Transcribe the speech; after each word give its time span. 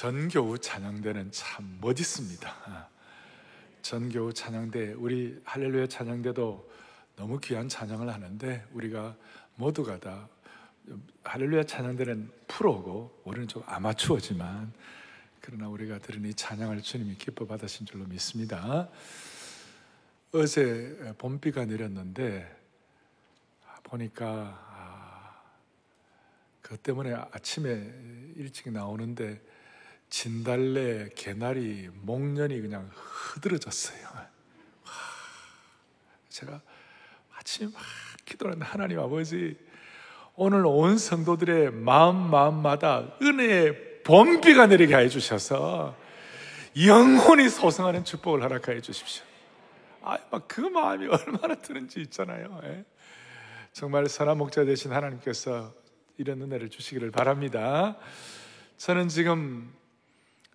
전교우 0.00 0.56
찬양대는 0.56 1.30
참 1.30 1.76
멋있습니다. 1.78 2.88
전교우 3.82 4.32
찬양대, 4.32 4.94
우리 4.94 5.38
할렐루야 5.44 5.88
찬양대도 5.88 6.70
너무 7.16 7.38
귀한 7.38 7.68
찬양을 7.68 8.08
하는데 8.10 8.66
우리가 8.72 9.14
모두가 9.56 10.00
다 10.00 10.26
할렐루야 11.22 11.64
찬양대는 11.64 12.32
프로고 12.48 13.20
우리는 13.24 13.46
좀 13.46 13.62
아마추어지만 13.66 14.72
그러나 15.42 15.68
우리가 15.68 15.98
들은 15.98 16.24
이 16.24 16.32
찬양을 16.32 16.80
주님이 16.80 17.16
기뻐 17.16 17.44
받으신 17.46 17.84
줄로 17.84 18.06
믿습니다. 18.06 18.88
어제 20.32 21.12
봄비가 21.18 21.66
내렸는데 21.66 22.58
보니까 23.82 24.24
아, 24.66 25.42
그 26.62 26.78
때문에 26.78 27.12
아침에 27.12 28.32
일찍 28.36 28.72
나오는데 28.72 29.59
진달래, 30.10 31.08
개나리, 31.14 31.88
목련이 32.02 32.60
그냥 32.60 32.90
흐드러졌어요. 32.92 34.00
제가 36.28 36.60
아침에 37.38 37.70
막 37.72 37.80
기도하는데 38.24 38.64
하나님 38.64 38.98
아버지 38.98 39.56
오늘 40.34 40.66
온 40.66 40.98
성도들의 40.98 41.72
마음 41.72 42.30
마음마다 42.30 43.16
은혜의 43.22 44.02
범비가 44.02 44.66
내리게 44.66 44.96
해 44.96 45.08
주셔서 45.08 45.96
영혼이 46.76 47.48
소성하는 47.48 48.04
축복을 48.04 48.42
허락하여 48.42 48.80
주십시오. 48.80 49.24
아, 50.02 50.18
막그 50.30 50.60
마음이 50.60 51.06
얼마나 51.12 51.54
드는지 51.56 52.00
있잖아요. 52.00 52.60
예? 52.64 52.84
정말 53.72 54.08
선한 54.08 54.38
목자 54.38 54.64
되신 54.64 54.92
하나님께서 54.92 55.72
이런 56.16 56.42
은혜를 56.42 56.70
주시기를 56.70 57.10
바랍니다. 57.10 57.96
저는 58.76 59.08
지금 59.08 59.72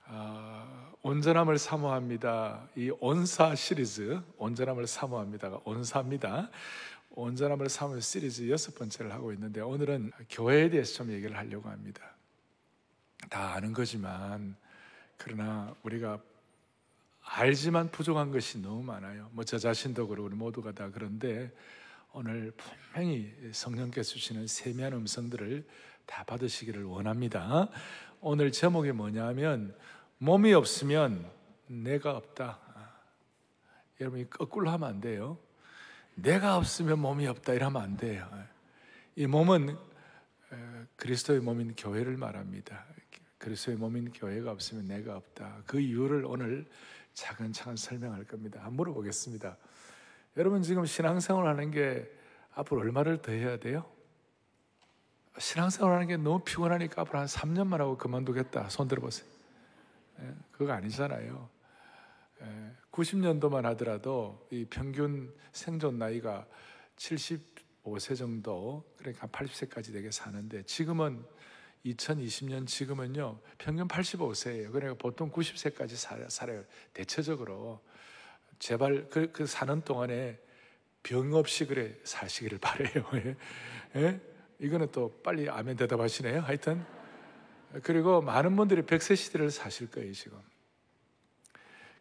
어, 0.08 0.94
온전함을 1.02 1.58
사모합니다. 1.58 2.68
이 2.76 2.92
온사 3.00 3.56
시리즈, 3.56 4.22
온전함을 4.38 4.88
사모합니다가 4.88 5.62
온사입니다. 5.66 6.50
온전함을 7.12 7.70
사모의 7.70 8.02
시리즈 8.02 8.50
여섯 8.50 8.76
번째를 8.76 9.12
하고 9.14 9.32
있는데 9.34 9.62
오늘은 9.62 10.12
교회에 10.30 10.70
대해서 10.70 10.96
좀 10.96 11.12
얘기를 11.12 11.36
하려고 11.36 11.70
합니다. 11.70 12.02
다 13.30 13.54
아는 13.54 13.74
거지만 13.74 14.56
그러나 15.18 15.74
우리가 15.84 16.20
알지만 17.22 17.90
부족한 17.90 18.32
것이 18.32 18.62
너무 18.62 18.84
많아요. 18.84 19.30
뭐 19.32 19.44
저 19.44 19.58
자신도 19.58 20.08
그렇고 20.08 20.28
우리 20.28 20.36
모두가 20.36 20.72
다 20.74 20.90
그런데 20.94 21.52
오늘 22.12 22.52
분명히 22.52 23.34
성령께서 23.52 24.12
주시는 24.12 24.48
세미한 24.48 24.94
음성들을 24.94 25.66
다 26.06 26.24
받으시기를 26.24 26.84
원합니다. 26.84 27.70
오늘 28.22 28.52
제목이 28.52 28.92
뭐냐면 28.92 29.76
몸이 30.26 30.56
없으면 30.56 31.24
내가 31.68 32.18
없다. 32.18 32.58
여러분이 34.02 34.28
거꾸로 34.28 34.72
하면 34.72 34.90
안 34.90 35.00
돼요. 35.00 35.38
내가 36.16 36.58
없으면 36.58 36.98
몸이 36.98 37.28
없다 37.28 37.54
이러면 37.54 37.80
안 37.80 37.96
돼요. 37.96 38.28
이 39.16 39.28
몸은 39.28 39.78
그리스도의 40.96 41.42
몸인 41.42 41.76
교회를 41.76 42.18
말합니다. 42.18 42.86
그리스도의 43.38 43.78
몸인 43.78 44.14
교회가 44.14 44.50
없으면 44.50 44.88
내가 44.88 45.16
없다. 45.16 45.62
그 45.68 45.80
이유를 45.80 46.26
오늘 46.26 46.66
차근차근 47.14 47.76
설명할 47.76 48.24
겁니다. 48.24 48.62
한번 48.62 48.78
물어보겠습니다. 48.78 49.56
여러분 50.38 50.64
지금 50.64 50.88
신앙생활 50.88 51.46
하는 51.46 51.70
게 51.70 52.12
앞으로 52.56 52.82
얼마를 52.82 53.22
더 53.22 53.32
해야 53.32 53.58
돼요? 53.58 53.86
신앙생활 55.38 55.94
하는 55.94 56.08
게 56.08 56.18
너무 56.18 56.44
피곤하니까 56.44 57.04
앞으로 57.04 57.20
한 57.20 57.28
3년만 57.28 57.78
하고 57.78 57.96
그만두겠다. 57.96 58.70
손 58.70 58.88
들어보세요. 58.88 59.35
예, 60.22 60.34
그거 60.52 60.72
아니잖아요. 60.74 61.50
90년도만 62.92 63.64
예, 63.64 63.68
하더라도 63.70 64.48
이 64.52 64.66
평균 64.70 65.34
생존 65.52 65.98
나이가 65.98 66.46
75세 66.98 68.18
정도, 68.18 68.84
그러니까 68.98 69.28
80세까지 69.28 69.94
되게 69.94 70.12
사는데 70.12 70.64
지금은 70.64 71.24
2020년 71.86 72.66
지금은요 72.68 73.40
평균 73.58 73.88
85세예요. 73.88 74.72
그러니까 74.72 74.96
보통 74.96 75.32
90세까지 75.32 76.30
살아요. 76.30 76.64
대체적으로 76.94 77.82
제발 78.60 79.08
그, 79.10 79.32
그 79.32 79.46
사는 79.46 79.82
동안에 79.82 80.40
병 81.04 81.34
없이 81.34 81.66
그래 81.66 81.96
사시기를 82.04 82.58
바래요. 82.58 83.06
예? 83.96 84.02
예? 84.02 84.22
이거는 84.60 84.92
또 84.92 85.12
빨리 85.24 85.50
아멘 85.50 85.78
대답하시네요. 85.78 86.42
하여튼 86.42 86.84
그리고 87.84 88.22
많은 88.22 88.56
분들이 88.56 88.82
100세 88.82 89.16
시대를 89.16 89.52
사실 89.52 89.90
거예요, 89.90 90.12
지금. 90.14 90.38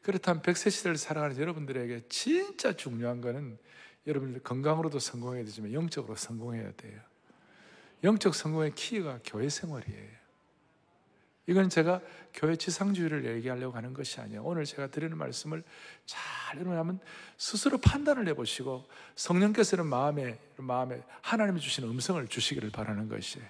그렇다면 0.03 0.43
100세 0.43 0.71
시대를 0.71 0.97
살아가는 0.97 1.37
여러분들에게 1.39 2.03
진짜 2.09 2.73
중요한 2.75 3.21
거는 3.21 3.59
여러분들 4.07 4.43
건강으로도 4.43 4.99
성공해야 4.99 5.45
되지만 5.45 5.73
영적으로 5.73 6.15
성공해야 6.15 6.73
돼요. 6.73 7.01
영적 8.03 8.35
성공의 8.35 8.75
키가 8.75 9.21
교회 9.25 9.49
생활이에요. 9.49 10.25
이건 11.47 11.69
제가 11.69 12.01
교회 12.33 12.57
지상주의를 12.57 13.27
얘기하려고 13.37 13.77
하는 13.77 13.93
것이 13.93 14.21
아니에요. 14.21 14.43
오늘 14.45 14.65
제가 14.65 14.89
드리는 14.89 15.17
말씀을 15.17 15.63
잘 16.07 16.61
여러분 16.61 16.99
스스로 17.37 17.79
판단을 17.79 18.29
해보시고 18.29 18.87
성령께서는 19.15 19.87
마음에 19.87 20.39
마음에 20.57 21.03
하나님이 21.21 21.61
주시는 21.61 21.89
음성을 21.91 22.27
주시기를 22.29 22.71
바라는 22.71 23.09
것이에요. 23.09 23.47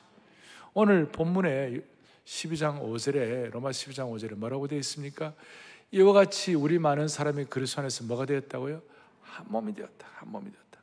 오늘 0.72 1.10
본문에 1.10 1.80
12장 2.24 2.80
5절에 2.82 3.50
로마 3.50 3.70
12장 3.70 4.10
5절에 4.10 4.34
뭐라고 4.34 4.66
되어 4.66 4.78
있습니까? 4.78 5.34
이와 5.90 6.12
같이 6.12 6.54
우리 6.54 6.78
많은 6.78 7.08
사람이 7.08 7.44
그리스도 7.46 7.80
안에서 7.82 8.04
뭐가 8.04 8.26
되었다고요? 8.26 8.82
한 9.22 9.46
몸이 9.48 9.74
되었다. 9.74 10.08
한 10.14 10.30
몸이 10.30 10.50
되었다. 10.50 10.80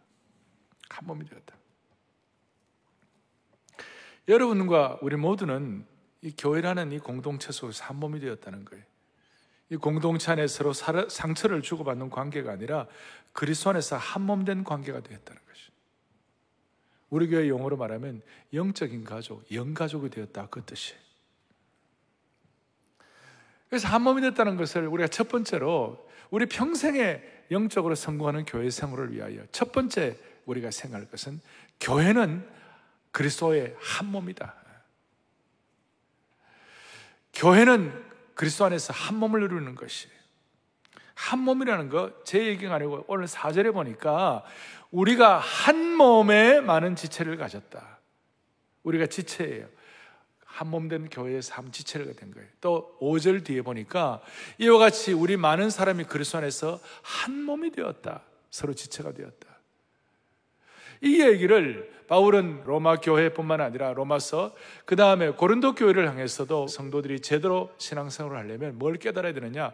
한 0.90 1.08
몸이 1.08 1.26
되었다. 1.28 1.56
여러분과 4.28 5.00
우리 5.02 5.16
모두는 5.16 5.86
이 6.22 6.34
교회라는 6.38 6.92
이 6.92 7.00
공동체 7.00 7.52
속에서 7.52 7.84
한 7.86 7.98
몸이 7.98 8.20
되었다는 8.20 8.66
거예요. 8.66 8.84
이 9.72 9.78
공동체 9.78 10.32
안에 10.32 10.48
서로 10.48 10.74
상처를 10.74 11.62
주고받는 11.62 12.10
관계가 12.10 12.52
아니라 12.52 12.88
그리스도 13.34 13.72
안에서 13.72 13.98
한 13.98 14.24
몸 14.24 14.46
된 14.46 14.64
관계가 14.64 15.00
되었다는 15.02 15.42
것이. 15.48 15.72
우리 17.10 17.28
교회 17.28 17.48
용어로 17.50 17.78
말하면 17.78 18.22
영적인 18.54 19.04
가족, 19.04 19.50
영가족이 19.52 20.10
되었다 20.10 20.48
그 20.48 20.64
뜻이에요. 20.64 21.00
그래서 23.72 23.88
한 23.88 24.02
몸이 24.02 24.22
됐다는 24.22 24.58
것을 24.58 24.86
우리가 24.86 25.08
첫 25.08 25.30
번째로 25.30 26.06
우리 26.30 26.46
평생에 26.46 27.22
영적으로 27.52 27.96
성공하는 27.96 28.44
교회 28.44 28.70
생활을 28.70 29.14
위하여 29.14 29.46
첫 29.54 29.72
번째 29.72 30.18
우리가 30.46 30.72
생각할 30.72 31.10
것은 31.10 31.40
교회는 31.80 32.46
그리스도의 33.12 33.74
한 33.80 34.08
몸이다. 34.08 34.54
교회는 37.34 38.04
그리스도 38.36 38.66
안에서 38.66 38.92
한 38.92 39.16
몸을 39.16 39.42
이루는 39.44 39.76
것이에요. 39.76 40.14
한 41.14 41.40
몸이라는 41.40 41.88
거 41.88 42.12
제 42.26 42.48
얘기가 42.48 42.76
아니고 42.76 43.06
오늘 43.08 43.30
사절에 43.30 43.72
보니까 43.72 44.44
우리가 44.92 45.38
한 45.38 45.96
몸에 45.96 46.60
많은 46.60 46.98
지체를 46.98 47.38
가졌다. 47.38 48.00
우리가 48.84 49.06
지체예요. 49.06 49.68
한몸된 50.52 51.10
교회에서 51.10 51.56
한 51.56 51.72
지체가 51.72 52.12
된 52.14 52.32
거예요. 52.32 52.48
또 52.60 52.98
5절 53.00 53.44
뒤에 53.46 53.62
보니까 53.62 54.22
이와 54.58 54.78
같이 54.78 55.14
우리 55.14 55.38
많은 55.38 55.70
사람이 55.70 56.04
그리스도 56.04 56.40
안에서 56.40 56.80
한 57.02 57.44
몸이 57.44 57.72
되었다. 57.72 58.22
서로 58.50 58.74
지체가 58.74 59.14
되었다. 59.14 59.48
이 61.02 61.22
얘기를 61.22 61.92
바울은 62.08 62.64
로마 62.66 62.98
교회뿐만 62.98 63.62
아니라 63.62 63.94
로마서 63.94 64.54
그 64.86 64.96
다음에 64.96 65.30
고린도 65.30 65.76
교회를 65.76 66.08
향해서도 66.10 66.68
성도들이 66.68 67.22
제대로 67.22 67.72
신앙생활을 67.78 68.38
하려면 68.38 68.78
뭘 68.78 68.98
깨달아야 68.98 69.34
되느냐? 69.34 69.74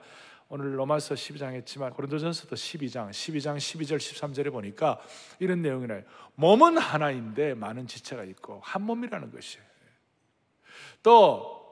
오늘 0.49 0.77
로마서 0.77 1.15
12장 1.15 1.53
했지만 1.53 1.91
고린도전서도 1.91 2.55
12장, 2.55 3.09
12장 3.09 3.57
12절 3.57 3.97
13절에 3.97 4.51
보니까 4.51 5.01
이런 5.39 5.61
내용이 5.61 5.87
나요. 5.87 6.03
몸은 6.35 6.77
하나인데 6.77 7.55
많은 7.55 7.87
지체가 7.87 8.23
있고 8.23 8.61
한 8.63 8.83
몸이라는 8.83 9.31
것이에요. 9.31 9.66
또 11.07 11.63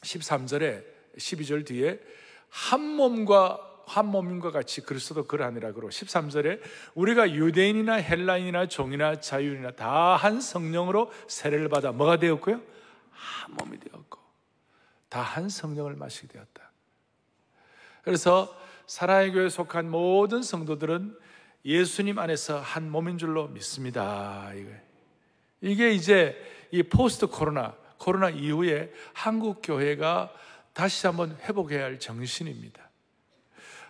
13절에 0.00 0.84
12절 1.16 1.64
뒤에 1.64 2.00
한 2.48 2.80
몸과 2.80 3.60
한 3.86 4.06
몸인과 4.06 4.50
같이 4.50 4.80
그리스도 4.80 5.24
그러하니라 5.24 5.70
그러 5.70 5.86
13절에 5.86 6.60
우리가 6.96 7.30
유대인이나 7.30 7.94
헬라인이나 7.94 8.66
종이나 8.66 9.20
자유인이나 9.20 9.70
다 9.76 10.16
한 10.16 10.40
성령으로 10.40 11.12
세례를 11.28 11.68
받아 11.68 11.92
뭐가 11.92 12.16
되었고요? 12.16 12.60
한 13.12 13.54
몸이 13.54 13.78
되었고 13.78 14.18
다 15.08 15.22
한 15.22 15.48
성령을 15.48 15.94
마시게 15.94 16.26
되었다. 16.26 16.72
그래서 18.02 18.52
사랑의 18.88 19.30
교회에 19.30 19.48
속한 19.48 19.88
모든 19.92 20.42
성도들은 20.42 21.16
예수님 21.64 22.18
안에서 22.18 22.58
한 22.58 22.90
몸인 22.90 23.16
줄로 23.16 23.46
믿습니다. 23.46 24.50
이게 25.60 25.92
이제 25.92 26.36
이 26.72 26.82
포스트 26.82 27.28
코로나 27.28 27.80
코로나 28.02 28.30
이후에 28.30 28.92
한국 29.14 29.60
교회가 29.62 30.32
다시 30.72 31.06
한번 31.06 31.36
회복해야 31.42 31.84
할 31.84 32.00
정신입니다. 32.00 32.90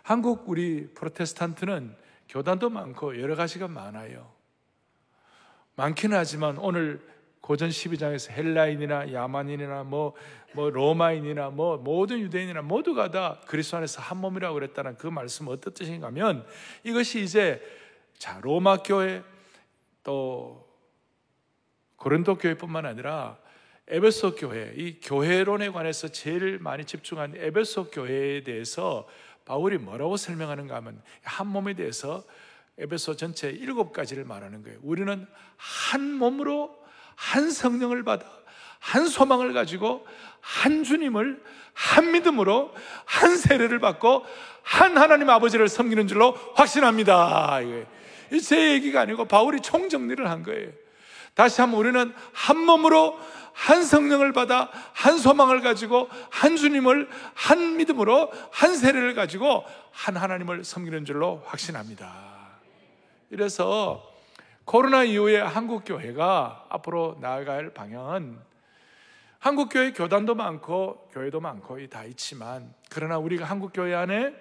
한국 0.02 0.50
우리 0.50 0.92
프로테스탄트는 0.92 1.96
교단도 2.28 2.68
많고 2.68 3.18
여러 3.22 3.36
가지가 3.36 3.68
많아요. 3.68 4.30
많기는 5.76 6.14
하지만 6.14 6.58
오늘 6.58 7.00
고전 7.40 7.70
12장에서 7.70 8.32
헬라인이나 8.32 9.14
야만인이나 9.14 9.84
뭐, 9.84 10.14
뭐 10.52 10.68
로마인이나 10.68 11.48
뭐 11.48 11.78
모든 11.78 12.20
유대인이나 12.20 12.60
모두가 12.60 13.10
다 13.10 13.40
그리스도 13.46 13.78
안에서 13.78 14.02
한 14.02 14.18
몸이라고 14.18 14.52
그랬다는 14.52 14.98
그 14.98 15.06
말씀은 15.06 15.50
어떤 15.50 15.72
뜻인가 15.72 16.08
하면 16.08 16.46
이것이 16.84 17.22
이제 17.22 17.62
자, 18.18 18.40
로마 18.42 18.76
교회 18.82 19.22
또 20.02 20.68
고린도 21.96 22.36
교회뿐만 22.36 22.84
아니라 22.84 23.41
에베소 23.92 24.36
교회, 24.36 24.72
이 24.74 25.00
교회론에 25.02 25.68
관해서 25.68 26.08
제일 26.08 26.58
많이 26.58 26.86
집중한 26.86 27.34
에베소 27.36 27.90
교회에 27.90 28.42
대해서 28.42 29.06
바울이 29.44 29.76
뭐라고 29.76 30.16
설명하는가 30.16 30.76
하면 30.76 31.02
한 31.22 31.46
몸에 31.48 31.74
대해서 31.74 32.24
에베소 32.78 33.16
전체 33.16 33.50
일곱 33.50 33.92
가지를 33.92 34.24
말하는 34.24 34.62
거예요. 34.62 34.78
우리는 34.82 35.26
한 35.58 36.12
몸으로 36.14 36.74
한 37.16 37.50
성령을 37.50 38.02
받아 38.02 38.24
한 38.78 39.06
소망을 39.06 39.52
가지고 39.52 40.06
한 40.40 40.84
주님을 40.84 41.42
한 41.74 42.12
믿음으로 42.12 42.72
한 43.04 43.36
세례를 43.36 43.78
받고 43.78 44.24
한 44.62 44.96
하나님 44.96 45.28
아버지를 45.28 45.68
섬기는 45.68 46.08
줄로 46.08 46.32
확신합니다. 46.54 47.60
제 48.42 48.72
얘기가 48.72 49.02
아니고 49.02 49.26
바울이 49.26 49.60
총정리를 49.60 50.30
한 50.30 50.42
거예요. 50.44 50.70
다시 51.34 51.60
한번 51.60 51.80
우리는 51.80 52.14
한 52.32 52.58
몸으로 52.58 53.18
한 53.52 53.84
성령을 53.84 54.32
받아 54.32 54.70
한 54.92 55.18
소망을 55.18 55.60
가지고 55.60 56.08
한 56.30 56.56
주님을 56.56 57.08
한 57.34 57.76
믿음으로 57.76 58.30
한 58.50 58.76
세례를 58.76 59.14
가지고 59.14 59.64
한 59.90 60.16
하나님을 60.16 60.64
섬기는 60.64 61.04
줄로 61.04 61.42
확신합니다. 61.46 62.32
이래서 63.30 64.08
코로나 64.64 65.04
이후에 65.04 65.40
한국 65.40 65.84
교회가 65.84 66.66
앞으로 66.68 67.18
나아갈 67.20 67.74
방향은 67.74 68.38
한국 69.38 69.70
교회 69.70 69.92
교단도 69.92 70.36
많고 70.36 71.08
교회도 71.12 71.40
많고 71.40 71.84
다 71.88 72.04
있지만 72.04 72.72
그러나 72.90 73.18
우리가 73.18 73.44
한국 73.44 73.72
교회 73.72 73.92
안에 73.92 74.32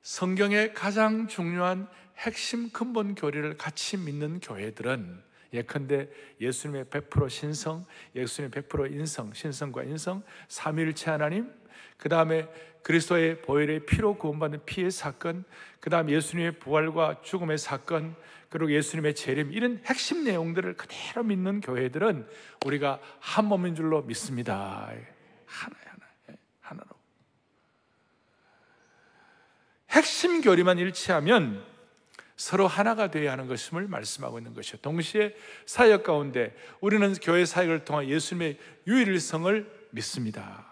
성경의 0.00 0.72
가장 0.72 1.26
중요한 1.26 1.88
핵심 2.16 2.70
근본 2.70 3.14
교리를 3.14 3.58
같이 3.58 3.98
믿는 3.98 4.40
교회들은 4.40 5.25
예컨대 5.52 6.08
예수님의 6.40 6.86
100% 6.86 7.28
신성, 7.30 7.84
예수님의 8.14 8.50
100% 8.62 8.92
인성, 8.92 9.32
신성과 9.32 9.84
인성, 9.84 10.22
삼위일체 10.48 11.10
하나님, 11.10 11.52
그 11.96 12.08
다음에 12.08 12.48
그리스도의 12.82 13.42
보혈의 13.42 13.86
피로 13.86 14.16
구원받는 14.16 14.64
피의 14.64 14.90
사건, 14.90 15.44
그 15.80 15.90
다음 15.90 16.08
예수님의 16.08 16.58
부활과 16.58 17.20
죽음의 17.22 17.58
사건, 17.58 18.14
그리고 18.48 18.70
예수님의 18.72 19.14
재림 19.14 19.52
이런 19.52 19.82
핵심 19.84 20.24
내용들을 20.24 20.76
그대로 20.76 21.24
믿는 21.24 21.60
교회들은 21.60 22.28
우리가 22.64 23.00
한 23.18 23.46
몸인 23.46 23.74
줄로 23.74 24.02
믿습니다. 24.02 24.92
하나야 25.46 25.82
하나, 25.84 26.06
예, 26.30 26.36
하나로. 26.60 26.88
핵심 29.90 30.40
교리만 30.40 30.78
일치하면 30.78 31.75
서로 32.36 32.66
하나가 32.66 33.10
되어야 33.10 33.32
하는 33.32 33.46
것임을 33.46 33.88
말씀하고 33.88 34.38
있는 34.38 34.54
것이요. 34.54 34.78
동시에 34.82 35.34
사역 35.64 36.04
가운데 36.04 36.54
우리는 36.80 37.14
교회 37.14 37.44
사역을 37.44 37.84
통한 37.84 38.08
예수님의 38.08 38.58
유일성을 38.86 39.88
믿습니다. 39.90 40.66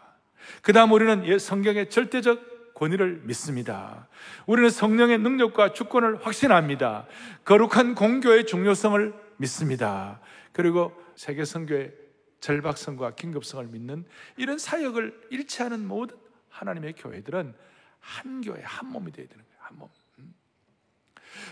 그 0.63 0.73
다음 0.73 0.93
우리는 0.93 1.27
예, 1.27 1.39
성경의 1.39 1.89
절대적 1.89 2.75
권위를 2.75 3.23
믿습니다. 3.25 4.09
우리는 4.47 4.69
성령의 4.69 5.19
능력과 5.19 5.73
주권을 5.73 6.27
확신합니다. 6.27 7.07
거룩한 7.45 7.95
공교의 7.95 8.47
중요성을 8.47 9.15
믿습니다. 9.39 10.21
그리고 10.53 10.93
세계 11.17 11.45
성교의 11.45 11.95
절박성과 12.41 13.15
긴급성을 13.15 13.67
믿는 13.69 14.05
이런 14.37 14.59
사역을 14.59 15.29
일치하는 15.31 15.87
모든 15.87 16.17
하나님의 16.51 16.95
교회들은 16.95 17.55
한 18.01 18.41
교회, 18.43 18.61
한 18.63 18.89
몸이 18.91 19.13
되어야 19.13 19.29
되는 19.29 19.45
거예요. 19.45 19.59
한 19.61 19.79
몸. 19.79 19.89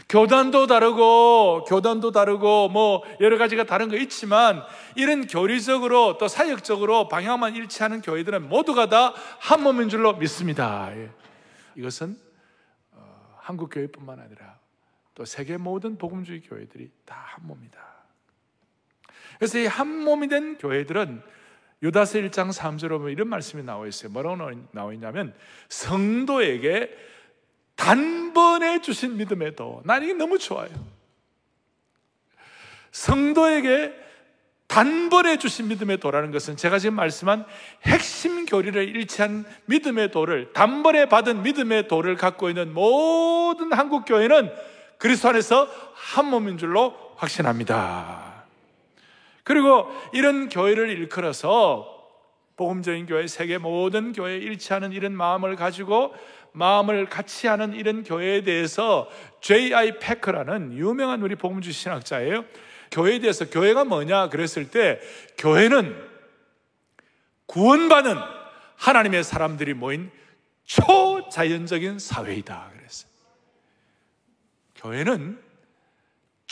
교단도 0.08 0.66
다르고 0.66 1.64
교단도 1.64 2.10
다르고 2.12 2.68
뭐 2.68 3.02
여러 3.20 3.38
가지가 3.38 3.64
다른 3.64 3.88
거 3.88 3.96
있지만 3.96 4.62
이런 4.96 5.26
교리적으로 5.26 6.18
또 6.18 6.28
사역적으로 6.28 7.08
방향만 7.08 7.56
일치하는 7.56 8.02
교회들은 8.02 8.48
모두가 8.48 8.88
다 8.88 9.14
한 9.40 9.62
몸인 9.62 9.88
줄로 9.88 10.14
믿습니다. 10.14 10.90
예. 10.96 11.10
이것은 11.76 12.16
어, 12.92 13.36
한국 13.38 13.70
교회뿐만 13.70 14.18
아니라 14.20 14.58
또 15.14 15.24
세계 15.24 15.56
모든 15.56 15.96
복음주의 15.98 16.40
교회들이 16.42 16.90
다 17.04 17.14
한 17.34 17.46
몸이다. 17.46 17.78
그래서 19.38 19.58
이 19.58 19.66
한 19.66 19.88
몸이 20.04 20.28
된 20.28 20.58
교회들은 20.58 21.22
유다서 21.82 22.18
1장 22.20 22.52
3절에 22.52 22.90
보면 22.90 23.10
이런 23.10 23.28
말씀이 23.28 23.62
나와 23.64 23.86
있어요. 23.88 24.12
뭐라고 24.12 24.50
나와 24.70 24.92
있냐면 24.92 25.34
성도에게 25.68 26.90
단번에 27.76 28.80
주신 28.80 29.16
믿음의 29.16 29.56
도. 29.56 29.82
난 29.84 30.02
이게 30.02 30.12
너무 30.12 30.38
좋아요. 30.38 30.70
성도에게 32.90 34.02
단번에 34.72 35.36
주신 35.36 35.68
믿음의 35.68 36.00
도라는 36.00 36.30
것은 36.30 36.56
제가 36.56 36.78
지금 36.78 36.94
말씀한 36.94 37.44
핵심 37.84 38.46
교리를 38.46 38.88
일치한 38.88 39.44
믿음의 39.66 40.10
도를 40.12 40.52
단번에 40.54 41.10
받은 41.10 41.42
믿음의 41.42 41.88
도를 41.88 42.16
갖고 42.16 42.48
있는 42.48 42.72
모든 42.72 43.72
한국 43.72 44.06
교회는 44.06 44.50
그리스도 44.96 45.28
안에서 45.28 45.68
한 45.92 46.26
몸인 46.26 46.56
줄로 46.56 46.94
확신합니다. 47.16 48.44
그리고 49.44 49.88
이런 50.14 50.48
교회를 50.48 50.88
일컬어서 50.88 51.92
복음적인 52.56 53.06
교회, 53.06 53.26
세계 53.26 53.58
모든 53.58 54.12
교회에 54.12 54.38
일치하는 54.38 54.92
이런 54.92 55.12
마음을 55.12 55.56
가지고 55.56 56.14
마음을 56.52 57.08
같이 57.08 57.46
하는 57.46 57.74
이런 57.74 58.02
교회에 58.02 58.42
대해서 58.42 59.08
J.I. 59.40 59.98
패커라는 59.98 60.74
유명한 60.74 61.22
우리 61.22 61.34
복음주 61.34 61.72
신학자예요. 61.72 62.44
교회에 62.90 63.18
대해서 63.18 63.48
교회가 63.48 63.84
뭐냐 63.84 64.28
그랬을 64.28 64.70
때 64.70 65.00
교회는 65.38 65.96
구원받은 67.46 68.16
하나님의 68.76 69.24
사람들이 69.24 69.74
모인 69.74 70.10
초자연적인 70.64 71.98
사회이다 71.98 72.70
그랬어요. 72.76 73.10
교회는 74.76 75.38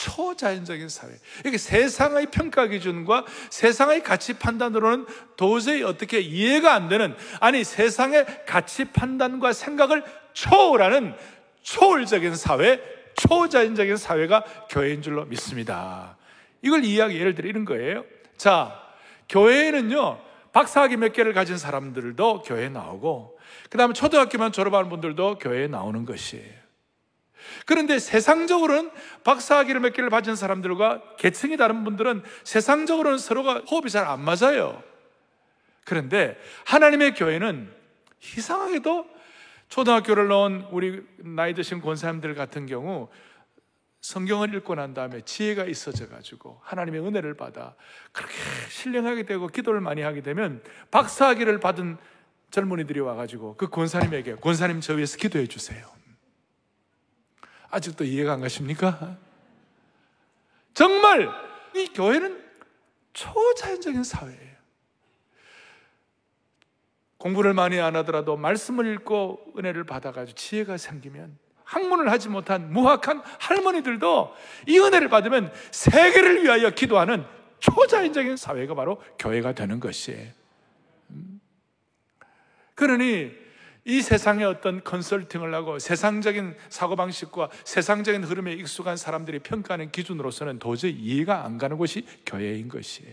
초자연적인 0.00 0.88
사회. 0.88 1.10
이게 1.44 1.58
세상의 1.58 2.28
평가 2.30 2.66
기준과 2.66 3.26
세상의 3.50 4.02
가치 4.02 4.32
판단으로는 4.32 5.04
도저히 5.36 5.82
어떻게 5.82 6.20
이해가 6.20 6.72
안 6.72 6.88
되는, 6.88 7.14
아니, 7.38 7.64
세상의 7.64 8.44
가치 8.46 8.86
판단과 8.86 9.52
생각을 9.52 10.02
초월하는 10.32 11.14
초월적인 11.62 12.34
사회, 12.34 12.80
초자연적인 13.16 13.98
사회가 13.98 14.44
교회인 14.70 15.02
줄로 15.02 15.26
믿습니다. 15.26 16.16
이걸 16.62 16.82
이야기 16.84 17.18
예를 17.18 17.34
들어 17.34 17.50
이런 17.50 17.66
거예요. 17.66 18.04
자, 18.38 18.80
교회에는요, 19.28 20.18
박사학위 20.52 20.96
몇 20.96 21.12
개를 21.12 21.34
가진 21.34 21.58
사람들도 21.58 22.42
교회에 22.42 22.70
나오고, 22.70 23.38
그 23.68 23.76
다음에 23.76 23.92
초등학교만 23.92 24.52
졸업하는 24.52 24.88
분들도 24.88 25.38
교회에 25.38 25.66
나오는 25.66 26.06
것이에요. 26.06 26.59
그런데 27.66 27.98
세상적으로는 27.98 28.90
박사학위를 29.24 29.80
몇 29.80 29.92
개를 29.92 30.10
받은 30.10 30.36
사람들과 30.36 31.02
계층이 31.18 31.56
다른 31.56 31.84
분들은 31.84 32.22
세상적으로는 32.44 33.18
서로가 33.18 33.62
호흡이 33.70 33.90
잘 33.90 34.06
안 34.06 34.20
맞아요. 34.20 34.82
그런데 35.84 36.38
하나님의 36.66 37.14
교회는 37.14 37.72
이상하게도 38.36 39.06
초등학교를 39.68 40.28
넣은 40.28 40.66
우리 40.70 41.02
나이 41.18 41.54
드신 41.54 41.80
권사님들 41.80 42.34
같은 42.34 42.66
경우 42.66 43.08
성경을 44.00 44.54
읽고 44.54 44.74
난 44.74 44.94
다음에 44.94 45.20
지혜가 45.20 45.64
있어져 45.66 46.08
가지고 46.08 46.60
하나님의 46.64 47.00
은혜를 47.02 47.34
받아 47.36 47.74
그렇게 48.12 48.34
신령하게 48.68 49.24
되고 49.24 49.46
기도를 49.46 49.80
많이 49.80 50.02
하게 50.02 50.22
되면 50.22 50.62
박사학위를 50.90 51.60
받은 51.60 51.98
젊은이들이 52.50 53.00
와가지고 53.00 53.56
그 53.56 53.68
권사님에게 53.68 54.36
권사님 54.36 54.80
저 54.80 54.94
위해서 54.94 55.16
기도해 55.16 55.46
주세요. 55.46 55.86
아직도 57.70 58.04
이해가 58.04 58.32
안 58.32 58.40
가십니까? 58.40 59.16
정말 60.74 61.28
이 61.74 61.86
교회는 61.94 62.42
초자연적인 63.12 64.02
사회예요. 64.02 64.50
공부를 67.18 67.52
많이 67.52 67.78
안 67.78 67.96
하더라도 67.96 68.36
말씀을 68.36 68.92
읽고 68.94 69.52
은혜를 69.58 69.84
받아가지고 69.84 70.36
지혜가 70.36 70.78
생기면 70.78 71.38
학문을 71.64 72.10
하지 72.10 72.28
못한 72.28 72.72
무학한 72.72 73.22
할머니들도 73.38 74.34
이 74.66 74.78
은혜를 74.78 75.08
받으면 75.08 75.52
세계를 75.70 76.42
위하여 76.42 76.70
기도하는 76.70 77.24
초자연적인 77.60 78.36
사회가 78.36 78.74
바로 78.74 79.00
교회가 79.18 79.52
되는 79.52 79.78
것이에요. 79.78 80.32
음. 81.10 81.40
그러니 82.74 83.39
이 83.90 84.02
세상의 84.02 84.44
어떤 84.44 84.84
컨설팅을 84.84 85.52
하고 85.52 85.80
세상적인 85.80 86.54
사고방식과 86.68 87.48
세상적인 87.64 88.22
흐름에 88.22 88.52
익숙한 88.52 88.96
사람들이 88.96 89.40
평가하는 89.40 89.90
기준으로서는 89.90 90.60
도저히 90.60 90.92
이해가 90.92 91.44
안 91.44 91.58
가는 91.58 91.76
곳이 91.76 92.06
교회인 92.24 92.68
것이에요. 92.68 93.12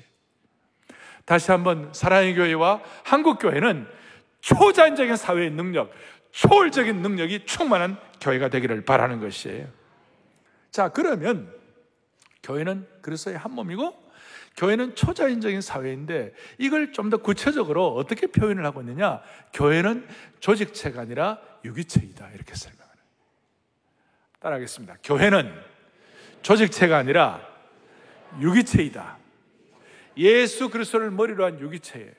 다시 1.25 1.49
한번 1.49 1.89
사랑의 1.93 2.35
교회와 2.35 2.83
한국 3.03 3.39
교회는 3.39 3.87
초자연적인 4.41 5.15
사회의 5.15 5.49
능력, 5.49 5.91
초월적인 6.29 7.01
능력이 7.01 7.47
충만한 7.47 7.97
교회가 8.21 8.49
되기를 8.49 8.85
바라는 8.85 9.19
것이에요. 9.19 9.67
자, 10.69 10.89
그러면 10.89 11.51
교회는 12.43 12.87
그리스도의 13.01 13.35
한 13.35 13.51
몸이고 13.51 14.06
교회는 14.57 14.95
초자연적인 14.95 15.61
사회인데 15.61 16.33
이걸 16.57 16.91
좀 16.91 17.09
더 17.09 17.17
구체적으로 17.17 17.95
어떻게 17.95 18.27
표현을 18.27 18.65
하고 18.65 18.81
있느냐? 18.81 19.21
교회는 19.53 20.05
조직체가 20.39 21.01
아니라 21.01 21.39
유기체이다. 21.63 22.31
이렇게 22.33 22.53
설명하는. 22.53 22.95
따라하겠습니다. 24.39 24.97
교회는 25.03 25.53
조직체가 26.41 26.97
아니라 26.97 27.47
유기체이다. 28.41 29.17
예수 30.17 30.69
그리스도를 30.69 31.11
머리로 31.11 31.45
한 31.45 31.59
유기체예요. 31.59 32.11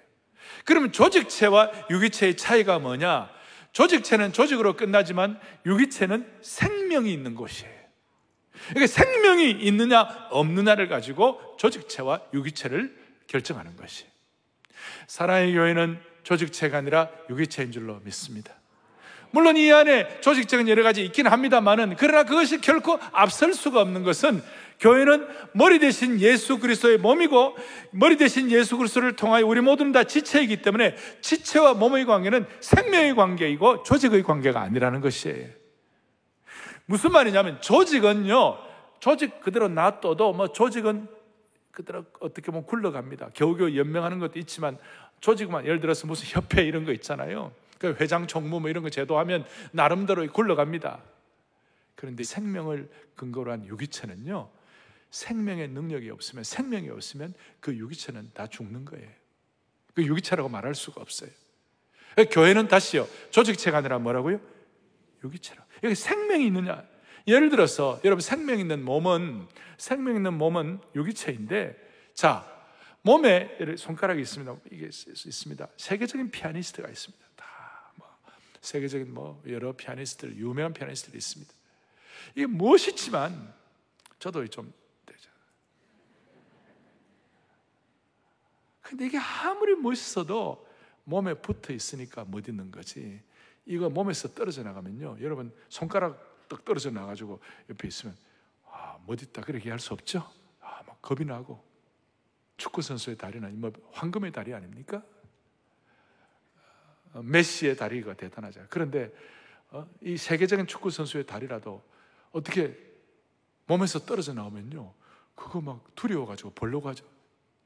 그러면 0.64 0.92
조직체와 0.92 1.70
유기체의 1.90 2.36
차이가 2.36 2.78
뭐냐? 2.78 3.30
조직체는 3.72 4.32
조직으로 4.32 4.76
끝나지만 4.76 5.38
유기체는 5.66 6.26
생명이 6.40 7.12
있는 7.12 7.34
곳이에요. 7.34 7.77
그러니까 8.70 8.86
생명이 8.86 9.50
있느냐 9.50 10.28
없느냐를 10.30 10.88
가지고 10.88 11.56
조직체와 11.58 12.20
유기체를 12.34 12.96
결정하는 13.26 13.76
것이. 13.76 14.04
사랑의 15.06 15.54
교회는 15.54 16.00
조직체가 16.22 16.78
아니라 16.78 17.08
유기체인 17.30 17.72
줄로 17.72 18.00
믿습니다. 18.04 18.54
물론 19.30 19.56
이 19.56 19.70
안에 19.70 20.20
조직적인 20.20 20.68
여러 20.68 20.82
가지 20.82 21.04
있긴 21.04 21.26
합니다만은 21.26 21.96
그러나 21.98 22.24
그것이 22.24 22.60
결코 22.60 22.98
앞설 23.12 23.52
수가 23.52 23.80
없는 23.80 24.02
것은 24.02 24.42
교회는 24.80 25.26
머리 25.52 25.78
대신 25.78 26.20
예수 26.20 26.58
그리스도의 26.58 26.98
몸이고 26.98 27.56
머리 27.90 28.16
대신 28.16 28.50
예수 28.50 28.76
그리스도를 28.76 29.16
통하여 29.16 29.44
우리 29.44 29.60
모두는 29.60 29.92
다 29.92 30.04
지체이기 30.04 30.62
때문에 30.62 30.94
지체와 31.20 31.74
몸의 31.74 32.06
관계는 32.06 32.46
생명의 32.60 33.14
관계이고 33.16 33.82
조직의 33.82 34.22
관계가 34.22 34.60
아니라는 34.60 35.00
것이에요. 35.00 35.57
무슨 36.88 37.12
말이냐면 37.12 37.60
조직은요, 37.60 38.58
조직 38.98 39.40
그대로 39.40 39.68
놔둬도 39.68 40.32
뭐 40.32 40.48
조직은 40.48 41.06
그대로 41.70 42.06
어떻게 42.18 42.50
보면 42.50 42.64
굴러갑니다. 42.64 43.28
겨우겨우 43.34 43.76
연명하는 43.76 44.18
것도 44.18 44.38
있지만 44.38 44.78
조직만 45.20 45.66
예를 45.66 45.80
들어서 45.80 46.06
무슨 46.06 46.26
협회 46.28 46.64
이런 46.64 46.86
거 46.86 46.92
있잖아요. 46.92 47.52
그 47.78 47.94
회장 48.00 48.26
총무 48.26 48.60
뭐 48.60 48.70
이런 48.70 48.82
거 48.82 48.88
제도하면 48.88 49.44
나름대로 49.70 50.26
굴러갑니다. 50.32 51.02
그런데 51.94 52.24
생명을 52.24 52.88
근거로 53.16 53.52
한 53.52 53.66
유기체는요, 53.66 54.48
생명의 55.10 55.68
능력이 55.68 56.08
없으면, 56.08 56.42
생명이 56.42 56.88
없으면 56.88 57.34
그 57.60 57.76
유기체는 57.76 58.30
다 58.32 58.46
죽는 58.46 58.86
거예요. 58.86 59.08
그 59.92 60.02
유기체라고 60.02 60.48
말할 60.48 60.74
수가 60.74 61.02
없어요. 61.02 61.28
교회는 62.30 62.68
다시요, 62.68 63.06
조직체가 63.30 63.76
아니라 63.76 63.98
뭐라고요? 63.98 64.40
유기체라. 65.24 65.64
여기 65.84 65.94
생명이 65.94 66.46
있느냐? 66.46 66.84
예를 67.26 67.50
들어서 67.50 68.00
여러분 68.04 68.20
생명 68.20 68.58
있는 68.58 68.84
몸은 68.84 69.46
생명 69.76 70.16
있는 70.16 70.34
몸은 70.34 70.80
유기체인데 70.94 71.76
자 72.14 72.46
몸에 73.02 73.58
손가락이 73.76 74.20
있습니다. 74.20 74.56
이게 74.72 74.86
있습니다. 74.86 75.68
세계적인 75.76 76.30
피아니스트가 76.30 76.88
있습니다. 76.88 77.24
다 77.36 77.92
뭐 77.96 78.08
세계적인 78.60 79.12
뭐 79.12 79.42
여러 79.48 79.72
피아니스트들 79.72 80.36
유명한 80.36 80.72
피아니스트들이 80.72 81.18
있습니다. 81.18 81.52
이게 82.34 82.46
멋있지만 82.46 83.54
저도 84.18 84.46
좀. 84.48 84.72
근데 88.88 89.04
이게 89.04 89.18
아무리 89.18 89.74
멋있어도 89.76 90.66
몸에 91.04 91.34
붙어 91.34 91.74
있으니까 91.74 92.24
못 92.24 92.48
있는 92.48 92.70
거지. 92.70 93.20
이거 93.68 93.90
몸에서 93.90 94.28
떨어져 94.28 94.62
나가면요. 94.62 95.18
여러분 95.20 95.54
손가락 95.68 96.48
떡 96.48 96.64
떨어져 96.64 96.90
나가지고 96.90 97.38
옆에 97.68 97.86
있으면 97.86 98.16
아, 98.64 98.98
못 99.04 99.22
있다 99.22 99.42
그렇게 99.42 99.68
할 99.68 99.78
수 99.78 99.92
없죠. 99.92 100.20
아, 100.60 100.82
막 100.86 101.02
겁이 101.02 101.26
나고 101.26 101.62
축구 102.56 102.80
선수의 102.80 103.18
다리는 103.18 103.60
뭐 103.60 103.70
황금의 103.92 104.32
다리 104.32 104.54
아닙니까? 104.54 105.02
어, 107.12 107.22
메시의 107.22 107.76
다리가 107.76 108.14
대단하죠. 108.14 108.66
그런데 108.70 109.12
어, 109.70 109.86
이 110.00 110.16
세계적인 110.16 110.66
축구 110.66 110.90
선수의 110.90 111.26
다리라도 111.26 111.82
어떻게 112.32 112.74
몸에서 113.66 113.98
떨어져 113.98 114.32
나오면요, 114.32 114.94
그거 115.34 115.60
막 115.60 115.94
두려워가지고 115.94 116.50
벌러가지고 116.54 117.06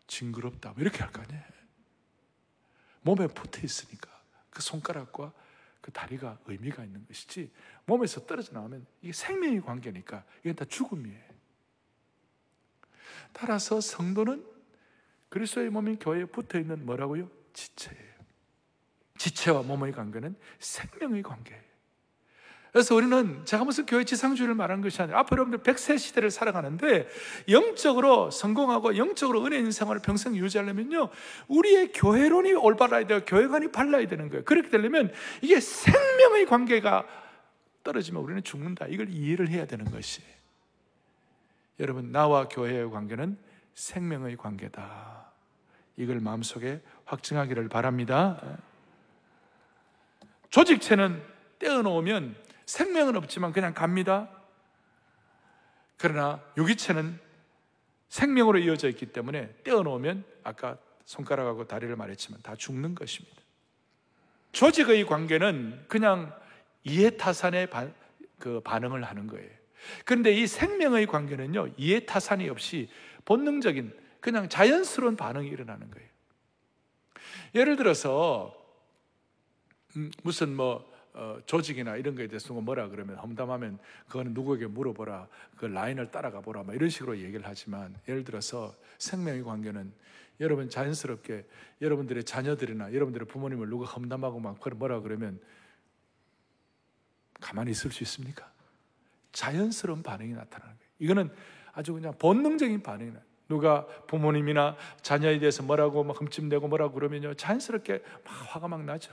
징그럽다 0.08 0.72
뭐 0.72 0.82
이렇게 0.82 0.98
할 0.98 1.12
거 1.12 1.22
아니에요. 1.22 1.42
몸에 3.02 3.28
붙어 3.28 3.60
있으니까 3.62 4.10
그 4.50 4.62
손가락과 4.62 5.32
그 5.82 5.90
다리가 5.90 6.38
의미가 6.46 6.84
있는 6.84 7.04
것이지 7.06 7.50
몸에서 7.84 8.24
떨어져 8.24 8.52
나오면 8.54 8.86
이게 9.02 9.12
생명의 9.12 9.60
관계니까 9.60 10.24
이건 10.40 10.54
다 10.54 10.64
죽음이에요. 10.64 11.32
따라서 13.32 13.80
성도는 13.80 14.46
그리스도의 15.28 15.70
몸인 15.70 15.98
교회에 15.98 16.24
붙어 16.26 16.58
있는 16.58 16.86
뭐라고요? 16.86 17.28
지체예요. 17.52 18.12
지체와 19.18 19.62
몸의 19.62 19.92
관계는 19.92 20.36
생명의 20.58 21.22
관계예요. 21.22 21.71
그래서 22.72 22.94
우리는 22.94 23.44
제가 23.44 23.64
무슨 23.64 23.84
교회 23.84 24.02
지상주의를 24.02 24.54
말하는 24.54 24.82
것이 24.82 25.00
아니라 25.02 25.18
앞으로 25.20 25.42
여러분들 25.42 25.74
100세 25.74 25.98
시대를 25.98 26.30
살아가는데 26.30 27.06
영적으로 27.50 28.30
성공하고 28.30 28.96
영적으로 28.96 29.44
은혜 29.44 29.70
생활을 29.70 30.00
평생 30.00 30.34
유지하려면요. 30.34 31.10
우리의 31.48 31.92
교회론이 31.92 32.54
올바라야 32.54 33.06
돼요. 33.06 33.20
교회관이 33.26 33.72
발라야 33.72 34.08
되는 34.08 34.30
거예요. 34.30 34.44
그렇게 34.44 34.70
되려면 34.70 35.12
이게 35.42 35.60
생명의 35.60 36.46
관계가 36.46 37.06
떨어지면 37.84 38.22
우리는 38.22 38.42
죽는다. 38.42 38.86
이걸 38.86 39.10
이해를 39.10 39.50
해야 39.50 39.66
되는 39.66 39.84
것이. 39.90 40.22
여러분, 41.78 42.10
나와 42.10 42.48
교회의 42.48 42.90
관계는 42.90 43.36
생명의 43.74 44.38
관계다. 44.38 45.30
이걸 45.98 46.20
마음속에 46.20 46.80
확증하기를 47.04 47.68
바랍니다. 47.68 48.40
조직체는 50.48 51.22
떼어놓으면 51.58 52.51
생명은 52.72 53.16
없지만 53.16 53.52
그냥 53.52 53.74
갑니다. 53.74 54.30
그러나 55.98 56.42
유기체는 56.56 57.20
생명으로 58.08 58.60
이어져 58.60 58.88
있기 58.88 59.12
때문에 59.12 59.54
떼어놓으면 59.62 60.24
아까 60.42 60.78
손가락하고 61.04 61.66
다리를 61.66 61.94
말했지만 61.94 62.40
다 62.40 62.56
죽는 62.56 62.94
것입니다. 62.94 63.42
조직의 64.52 65.04
관계는 65.04 65.84
그냥 65.86 66.34
이해타산의 66.84 67.68
반, 67.68 67.94
그 68.38 68.60
반응을 68.60 69.04
하는 69.04 69.26
거예요. 69.26 69.50
그런데 70.06 70.32
이 70.32 70.46
생명의 70.46 71.06
관계는요, 71.06 71.74
이해타산이 71.76 72.48
없이 72.48 72.88
본능적인 73.26 73.94
그냥 74.20 74.48
자연스러운 74.48 75.16
반응이 75.16 75.48
일어나는 75.48 75.90
거예요. 75.90 76.08
예를 77.54 77.76
들어서, 77.76 78.56
음, 79.96 80.10
무슨 80.22 80.56
뭐, 80.56 80.91
어, 81.14 81.38
조직이나 81.44 81.96
이런 81.96 82.14
거에 82.14 82.26
대해서 82.26 82.54
뭐라 82.54 82.88
그러면 82.88 83.16
험담하면 83.16 83.78
그거는 84.06 84.32
누구에게 84.32 84.66
물어보라 84.66 85.28
그 85.56 85.66
라인을 85.66 86.10
따라가 86.10 86.40
보라 86.40 86.62
막 86.62 86.74
이런 86.74 86.88
식으로 86.88 87.18
얘기를 87.18 87.42
하지만 87.44 87.94
예를 88.08 88.24
들어서 88.24 88.74
생명의 88.98 89.42
관계는 89.42 89.92
여러분 90.40 90.70
자연스럽게 90.70 91.44
여러분들의 91.82 92.24
자녀들이나 92.24 92.94
여러분들의 92.94 93.28
부모님을 93.28 93.68
누가 93.68 93.84
험담하고 93.86 94.40
막 94.40 94.58
뭐라 94.76 95.00
그러면 95.00 95.38
가만히 97.40 97.72
있을 97.72 97.90
수 97.90 98.02
있습니까? 98.04 98.50
자연스러운 99.32 100.02
반응이 100.02 100.32
나타나는 100.32 100.74
거예요. 100.76 100.90
이거는 100.98 101.30
아주 101.72 101.92
그냥 101.92 102.14
본능적인 102.18 102.82
반응이 102.82 103.10
나요. 103.10 103.22
누가 103.48 103.86
부모님이나 104.06 104.76
자녀에 105.02 105.38
대해서 105.38 105.62
뭐라고 105.62 106.04
막 106.04 106.18
흠집내고 106.18 106.68
뭐라고 106.68 106.94
그러면요 106.94 107.34
자연스럽게 107.34 108.02
막 108.24 108.54
화가 108.54 108.68
막 108.68 108.82
나죠. 108.84 109.12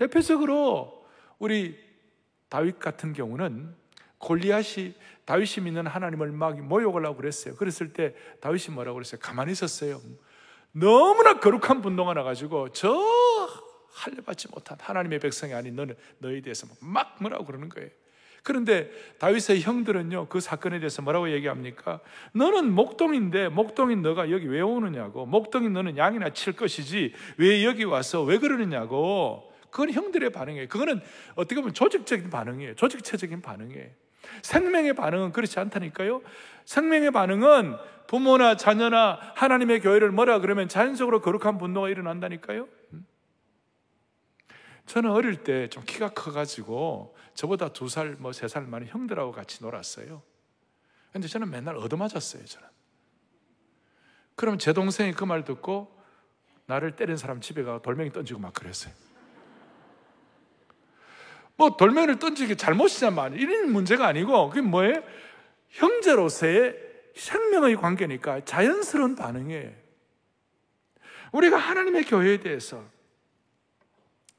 예. 0.00 0.06
대표적으로 0.06 1.06
우리 1.38 1.78
다윗 2.48 2.78
같은 2.78 3.12
경우는 3.12 3.74
골리앗이 4.18 4.94
다윗이 5.24 5.64
믿는 5.64 5.86
하나님을 5.86 6.30
막 6.32 6.60
모욕을 6.60 7.04
하고 7.04 7.16
그랬어요. 7.16 7.56
그랬을 7.56 7.92
때 7.92 8.14
다윗이 8.40 8.74
뭐라고 8.74 8.94
그랬어요? 8.94 9.20
가만히 9.20 9.52
있었어요. 9.52 10.00
너무나 10.72 11.40
거룩한 11.40 11.82
분노가 11.82 12.14
나가지고 12.14 12.70
저 12.72 12.94
할례받지 13.92 14.48
못한 14.52 14.76
하나님의 14.80 15.18
백성이 15.18 15.54
아닌 15.54 15.74
너는 15.74 15.96
너에 16.18 16.40
대해서 16.40 16.66
막 16.80 17.16
뭐라고 17.20 17.44
그러는 17.44 17.68
거예요. 17.68 17.90
그런데 18.42 18.90
다윗의 19.18 19.62
형들은요, 19.62 20.28
그 20.28 20.38
사건에 20.38 20.78
대해서 20.78 21.02
뭐라고 21.02 21.32
얘기합니까? 21.32 21.98
너는 22.32 22.70
목동인데, 22.70 23.48
목동인 23.48 24.02
너가 24.02 24.30
여기 24.30 24.46
왜 24.46 24.60
오느냐고. 24.60 25.26
목동인 25.26 25.72
너는 25.72 25.96
양이나 25.96 26.30
칠 26.30 26.52
것이지, 26.52 27.12
왜 27.38 27.64
여기 27.64 27.82
와서 27.82 28.22
왜 28.22 28.38
그러느냐고. 28.38 29.52
그건 29.70 29.92
형들의 29.92 30.30
반응이에요. 30.30 30.68
그거는 30.68 31.00
어떻게 31.34 31.56
보면 31.60 31.74
조직적인 31.74 32.30
반응이에요. 32.30 32.74
조직체적인 32.74 33.42
반응이에요. 33.42 33.90
생명의 34.42 34.94
반응은 34.94 35.32
그렇지 35.32 35.58
않다니까요. 35.60 36.22
생명의 36.64 37.10
반응은 37.12 37.76
부모나 38.08 38.56
자녀나 38.56 39.18
하나님의 39.34 39.80
교회를 39.80 40.10
뭐라 40.10 40.40
그러면 40.40 40.68
자연적으로 40.68 41.20
거룩한 41.20 41.58
분노가 41.58 41.88
일어난다니까요. 41.88 42.68
저는 44.86 45.10
어릴 45.10 45.42
때 45.42 45.68
좀 45.68 45.84
키가 45.84 46.10
커가지고 46.10 47.16
저보다 47.34 47.72
두 47.72 47.88
살, 47.88 48.16
뭐 48.18 48.30
세 48.32 48.46
살 48.48 48.62
많은 48.66 48.86
형들하고 48.86 49.32
같이 49.32 49.62
놀았어요. 49.62 50.22
근데 51.12 51.26
저는 51.28 51.50
맨날 51.50 51.76
얻어맞았어요, 51.76 52.44
저는. 52.44 52.68
그럼 54.36 54.58
제 54.58 54.72
동생이 54.72 55.12
그 55.12 55.24
말 55.24 55.44
듣고 55.44 55.96
나를 56.66 56.94
때린 56.96 57.16
사람 57.16 57.40
집에 57.40 57.62
가 57.62 57.80
돌멩이 57.80 58.12
던지고 58.12 58.38
막 58.40 58.52
그랬어요. 58.52 58.92
뭐 61.56 61.76
돌멩이를 61.76 62.18
던지기 62.18 62.56
잘못이냐 62.56 63.10
말이야. 63.10 63.40
이런 63.40 63.72
문제가 63.72 64.06
아니고 64.06 64.50
그게 64.50 64.60
뭐예요? 64.60 65.02
형제로서의 65.70 66.76
생명의 67.14 67.76
관계니까 67.76 68.44
자연스러운 68.44 69.16
반응이에요. 69.16 69.72
우리가 71.32 71.56
하나님의 71.56 72.04
교회에 72.04 72.38
대해서 72.38 72.84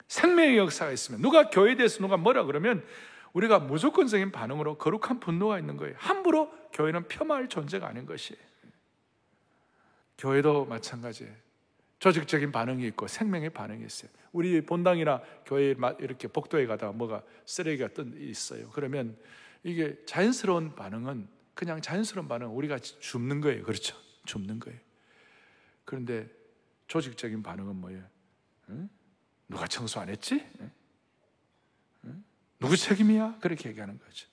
생명의 0.08 0.58
역사가 0.58 0.92
있으면 0.92 1.22
누가 1.22 1.50
교회에 1.50 1.76
대해서 1.76 2.00
누가 2.00 2.18
뭐라 2.18 2.44
그러면 2.44 2.84
우리가 3.34 3.60
무조건적인 3.60 4.32
반응으로 4.32 4.78
거룩한 4.78 5.20
분노가 5.20 5.60
있는 5.60 5.78
거예요. 5.78 5.96
함부로 5.98 6.52
교회는 6.74 7.08
폄하할 7.08 7.50
존재가 7.50 7.88
아닌 7.88 8.06
것이에요. 8.06 8.40
교회도 10.18 10.66
마찬가지예요. 10.66 11.34
조직적인 12.00 12.52
반응이 12.52 12.86
있고 12.88 13.08
생명의 13.08 13.50
반응이 13.50 13.86
있어요. 13.86 14.10
우리 14.38 14.62
본당이나 14.62 15.24
교회 15.48 15.74
이렇게 16.00 16.28
복도에 16.28 16.68
가다가 16.68 16.94
뭐가 16.94 17.24
쓰레기가 17.48 17.88
뜬 17.88 18.14
있어요. 18.20 18.70
그러면 18.70 19.18
이게 19.64 19.98
자연스러운 20.06 20.76
반응은 20.76 21.28
그냥 21.56 21.82
자연스러운 21.82 22.28
반응 22.28 22.56
우리가 22.56 22.78
줍는 22.78 23.42
거예요. 23.42 23.64
그렇죠? 23.64 23.98
줍는 24.26 24.60
거예요. 24.60 24.80
그런데 25.86 26.30
조직적인 26.86 27.42
반응은 27.42 27.78
뭐예요? 27.78 28.04
응? 28.70 28.88
누가 29.48 29.66
청소 29.66 30.00
안 30.02 30.10
했지? 30.10 30.46
응? 32.06 32.24
누구 32.60 32.78
책임이야? 32.78 33.40
그렇게 33.40 33.70
얘기하는 33.70 33.98
거죠. 33.98 34.28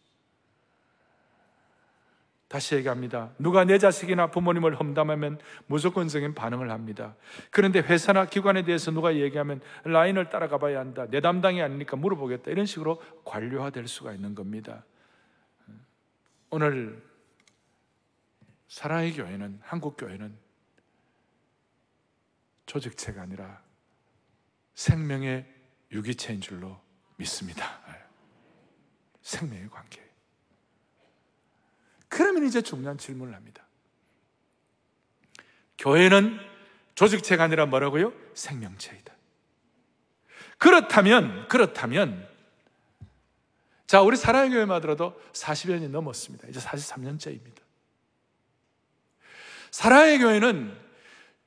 다시 2.54 2.76
얘기합니다. 2.76 3.32
누가 3.36 3.64
내 3.64 3.78
자식이나 3.78 4.28
부모님을 4.28 4.78
험담하면 4.78 5.40
무조건적인 5.66 6.36
반응을 6.36 6.70
합니다. 6.70 7.16
그런데 7.50 7.80
회사나 7.80 8.26
기관에 8.26 8.62
대해서 8.62 8.92
누가 8.92 9.16
얘기하면 9.16 9.60
라인을 9.82 10.30
따라가 10.30 10.58
봐야 10.58 10.78
한다. 10.78 11.08
내 11.10 11.20
담당이 11.20 11.60
아니니까 11.60 11.96
물어보겠다. 11.96 12.52
이런 12.52 12.64
식으로 12.64 13.02
관료화될 13.24 13.88
수가 13.88 14.12
있는 14.12 14.36
겁니다. 14.36 14.84
오늘 16.50 17.02
사랑의 18.68 19.14
교회는 19.14 19.58
한국 19.60 19.96
교회는 19.96 20.38
조직체가 22.66 23.20
아니라 23.20 23.60
생명의 24.74 25.44
유기체인 25.90 26.40
줄로 26.40 26.80
믿습니다. 27.16 27.80
생명의 29.22 29.68
관계. 29.70 30.03
그러면 32.14 32.46
이제 32.46 32.62
중요한 32.62 32.96
질문을 32.96 33.34
합니다. 33.34 33.64
교회는 35.78 36.38
조직체가 36.94 37.42
아니라 37.42 37.66
뭐라고요? 37.66 38.12
생명체이다. 38.34 39.12
그렇다면, 40.58 41.48
그렇다면, 41.48 42.28
자, 43.88 44.00
우리 44.00 44.16
사랑의 44.16 44.50
교회만 44.50 44.76
하더라도 44.76 45.20
40여 45.32 45.72
년이 45.72 45.88
넘었습니다. 45.88 46.46
이제 46.46 46.60
43년째입니다. 46.60 47.58
사랑의 49.72 50.20
교회는 50.20 50.78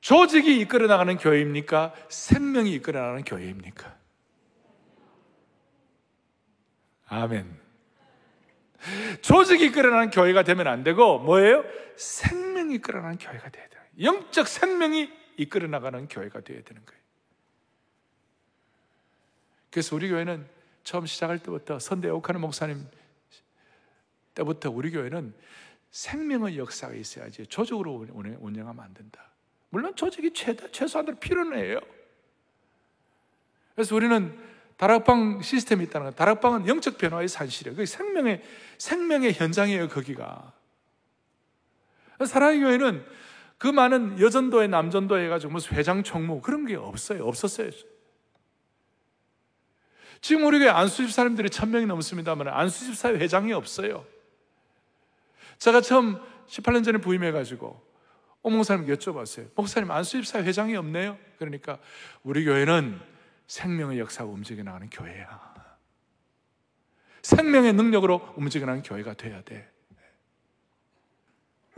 조직이 0.02 0.60
이끌어 0.60 0.86
나가는 0.86 1.16
교회입니까? 1.16 1.94
생명이 2.10 2.74
이끌어 2.74 3.00
나가는 3.00 3.24
교회입니까? 3.24 3.96
아멘. 7.06 7.67
조직이 9.20 9.66
이끌어나는 9.66 10.10
교회가 10.10 10.42
되면 10.42 10.66
안 10.66 10.84
되고 10.84 11.18
뭐예요? 11.18 11.64
생명이 11.96 12.76
이끌어나는 12.76 13.18
교회가 13.18 13.48
돼야 13.50 13.68
돼요. 13.68 13.82
영적 14.00 14.46
생명이 14.46 15.10
이끌어 15.36 15.66
나가는 15.68 16.06
교회가 16.08 16.40
되어야 16.40 16.62
되는 16.62 16.84
거예요. 16.84 17.00
그래서 19.70 19.96
우리 19.96 20.08
교회는 20.08 20.46
처음 20.82 21.06
시작할 21.06 21.38
때부터 21.38 21.78
선대 21.78 22.08
옥하는 22.08 22.40
목사님 22.40 22.86
때부터 24.34 24.70
우리 24.70 24.90
교회는 24.90 25.34
생명의 25.90 26.58
역사가 26.58 26.94
있어야지 26.94 27.46
조직으로 27.46 28.06
운영하면 28.12 28.84
안 28.84 28.94
된다. 28.94 29.30
물론 29.70 29.94
조직이 29.96 30.32
최다, 30.32 30.68
최소한으로 30.70 31.16
필요는 31.16 31.58
해요. 31.58 31.80
그래서 33.74 33.94
우리는 33.94 34.38
다락방 34.78 35.42
시스템이 35.42 35.84
있다는 35.84 36.06
거예요. 36.06 36.14
다락방은 36.14 36.68
영적 36.68 36.98
변화의 36.98 37.28
산실이에요. 37.28 37.74
그게 37.74 37.84
생명의, 37.84 38.42
생명의 38.78 39.32
현장이에요, 39.34 39.88
거기가. 39.88 40.52
사랑의 42.24 42.60
교회는 42.60 43.04
그 43.58 43.66
많은 43.66 44.20
여전도에 44.20 44.68
남전도 44.68 45.18
해가지고 45.18 45.52
무슨 45.52 45.76
회장 45.76 46.04
총무 46.04 46.40
그런 46.42 46.64
게 46.64 46.76
없어요. 46.76 47.26
없었어요. 47.26 47.70
지금 50.20 50.44
우리 50.44 50.60
교회 50.60 50.68
안수집 50.68 51.10
사람들이 51.10 51.50
천 51.50 51.70
명이 51.70 51.86
넘습니다만 51.86 52.46
안수집 52.48 52.94
사회 52.94 53.14
회장이 53.14 53.52
없어요. 53.52 54.06
제가 55.58 55.80
처음 55.80 56.20
18년 56.46 56.84
전에 56.84 56.98
부임해가지고 56.98 57.82
오목사님 58.42 58.86
여쭤봤어요. 58.86 59.48
목사님 59.56 59.90
안수집 59.90 60.24
사회 60.24 60.44
회장이 60.44 60.76
없네요. 60.76 61.18
그러니까 61.38 61.78
우리 62.22 62.44
교회는 62.44 63.17
생명의 63.48 63.98
역사가 63.98 64.30
움직여 64.30 64.62
나가는 64.62 64.88
교회야. 64.88 65.54
생명의 67.22 67.72
능력으로 67.72 68.34
움직여 68.36 68.66
나가는 68.66 68.82
교회가 68.82 69.14
돼야 69.14 69.42
돼. 69.42 69.70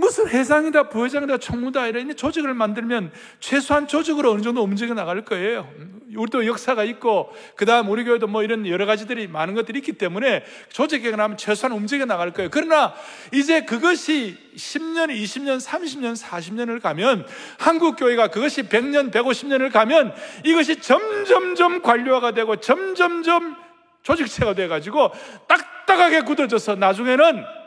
무슨 0.01 0.29
회장이다, 0.29 0.85
부회장이다, 0.89 1.37
총무다 1.37 1.87
이런 1.87 2.17
조직을 2.17 2.55
만들면 2.55 3.13
최소한 3.39 3.87
조직으로 3.87 4.33
어느 4.33 4.41
정도 4.41 4.63
움직여 4.63 4.95
나갈 4.95 5.23
거예요. 5.27 5.71
우리도 6.17 6.47
역사가 6.47 6.85
있고 6.85 7.31
그다음 7.55 7.91
우리 7.91 8.05
교회도 8.05 8.27
뭐 8.27 8.43
이런 8.43 8.67
여러 8.67 8.87
가지들이 8.87 9.29
많은 9.29 9.55
것들이 9.55 9.79
있기 9.81 9.93
때문에 9.93 10.43
조직이 10.71 11.11
나면 11.11 11.37
최소한 11.37 11.77
움직여 11.77 12.07
나갈 12.07 12.33
거예요. 12.33 12.49
그러나 12.51 12.95
이제 13.33 13.67
그것이 13.67 14.39
10년, 14.57 15.15
20년, 15.15 15.61
30년, 15.61 16.21
40년을 16.21 16.81
가면 16.81 17.27
한국 17.59 17.97
교회가 17.97 18.29
그것이 18.29 18.63
100년, 18.63 19.13
150년을 19.13 19.71
가면 19.71 20.15
이것이 20.45 20.81
점점점 20.81 21.83
관료화가 21.83 22.33
되고 22.33 22.57
점점점 22.57 23.55
조직체가 24.03 24.55
돼 24.55 24.67
가지고 24.67 25.13
딱딱하게 25.47 26.23
굳어져서 26.23 26.77
나중에는 26.77 27.60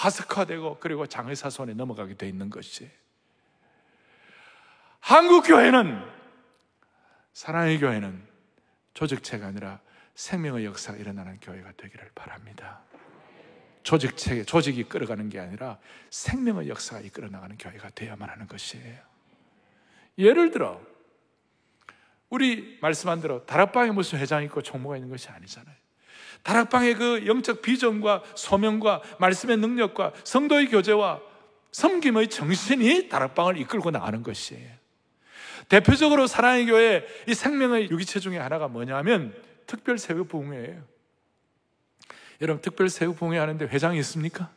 화석화되고 0.00 0.78
그리고 0.80 1.06
장의사 1.06 1.50
손에 1.50 1.74
넘어가게 1.74 2.14
돼 2.14 2.26
있는 2.26 2.48
것이 2.48 2.90
한국 5.00 5.42
교회는 5.42 6.02
사랑의 7.32 7.78
교회는 7.78 8.26
조직체가 8.94 9.46
아니라 9.46 9.80
생명의 10.14 10.64
역사가 10.64 10.98
일어나는 10.98 11.38
교회가 11.40 11.72
되기를 11.72 12.10
바랍니다. 12.14 12.80
조직체, 13.82 14.44
조직이 14.44 14.84
끌어가는 14.84 15.28
게 15.28 15.38
아니라 15.38 15.78
생명의 16.10 16.68
역사가 16.68 17.00
이끌어 17.00 17.28
나가는 17.28 17.56
교회가 17.56 17.90
되어야만 17.90 18.28
하는 18.28 18.46
것이에요. 18.46 18.98
예를 20.18 20.50
들어, 20.50 20.80
우리 22.28 22.78
말씀한 22.82 23.20
대로 23.20 23.46
다락방에 23.46 23.90
무슨 23.92 24.18
회장이 24.18 24.46
있고 24.46 24.62
총무가 24.62 24.96
있는 24.96 25.08
것이 25.10 25.28
아니잖아요. 25.28 25.79
다락방의 26.42 26.94
그 26.94 27.26
영적 27.26 27.62
비전과 27.62 28.22
소명과 28.34 29.02
말씀의 29.18 29.58
능력과 29.58 30.12
성도의 30.24 30.68
교제와 30.68 31.20
섬김의 31.72 32.28
정신이 32.28 33.08
다락방을 33.08 33.58
이끌고 33.58 33.90
나가는 33.90 34.22
것이에요. 34.22 34.70
대표적으로 35.68 36.26
사랑의 36.26 36.66
교회 36.66 37.06
이 37.28 37.34
생명의 37.34 37.90
유기체 37.90 38.18
중에 38.20 38.38
하나가 38.38 38.68
뭐냐면 38.68 39.34
특별 39.66 39.98
세우 39.98 40.24
부흥회예요. 40.24 40.82
여러분 42.40 42.60
특별 42.62 42.88
세우 42.88 43.14
부흥회 43.14 43.38
하는데 43.38 43.64
회장이 43.66 43.98
있습니까? 44.00 44.50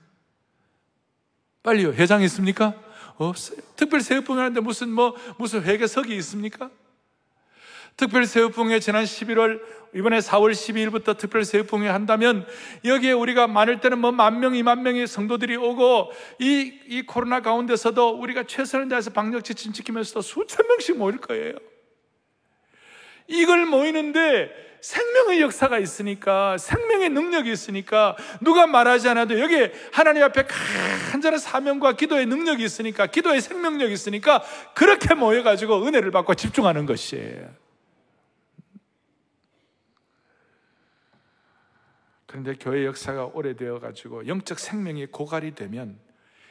빨리요. 1.61 1.93
회장이 1.93 2.25
있습니까? 2.25 2.73
없어요. 3.17 3.59
특별 3.75 4.01
세우 4.01 4.21
부흥회 4.23 4.41
하는데 4.41 4.59
무슨 4.61 4.89
뭐 4.89 5.15
무슨 5.37 5.63
회계석이 5.63 6.15
있습니까? 6.17 6.71
특별 7.95 8.25
세우풍회 8.25 8.79
지난 8.79 9.03
11월 9.03 9.61
이번에 9.95 10.19
4월 10.19 10.51
12일부터 10.51 11.17
특별 11.17 11.45
세우풍회 11.45 11.87
한다면 11.87 12.47
여기에 12.83 13.11
우리가 13.11 13.47
많을 13.47 13.79
때는 13.79 13.99
뭐 13.99 14.11
만 14.11 14.39
명, 14.39 14.55
이만 14.55 14.83
명의 14.83 15.07
성도들이 15.07 15.55
오고 15.57 16.11
이, 16.39 16.79
이 16.87 17.01
코로나 17.03 17.41
가운데서도 17.41 18.19
우리가 18.19 18.43
최선을 18.43 18.89
다해서 18.89 19.09
방역 19.11 19.43
지침 19.43 19.73
지키면서도 19.73 20.21
수천 20.21 20.67
명씩 20.67 20.97
모일 20.97 21.17
거예요. 21.17 21.53
이걸 23.27 23.65
모이는데 23.65 24.51
생명의 24.81 25.41
역사가 25.41 25.79
있으니까 25.79 26.57
생명의 26.57 27.09
능력이 27.09 27.49
있으니까 27.51 28.17
누가 28.41 28.67
말하지 28.67 29.07
않아도 29.09 29.39
여기 29.39 29.69
하나님 29.93 30.23
앞에 30.23 30.45
간절한 31.11 31.39
사명과 31.39 31.93
기도의 31.93 32.25
능력이 32.25 32.63
있으니까 32.63 33.07
기도의 33.07 33.39
생명력이 33.39 33.93
있으니까 33.93 34.43
그렇게 34.75 35.13
모여가지고 35.13 35.85
은혜를 35.87 36.11
받고 36.11 36.35
집중하는 36.35 36.85
것이에요. 36.85 37.62
그런데 42.33 42.55
교회 42.55 42.83
역사가 42.83 43.27
오래되어 43.27 43.79
가지고 43.79 44.25
영적 44.25 44.57
생명이 44.57 45.05
고갈이 45.05 45.53
되면 45.53 45.99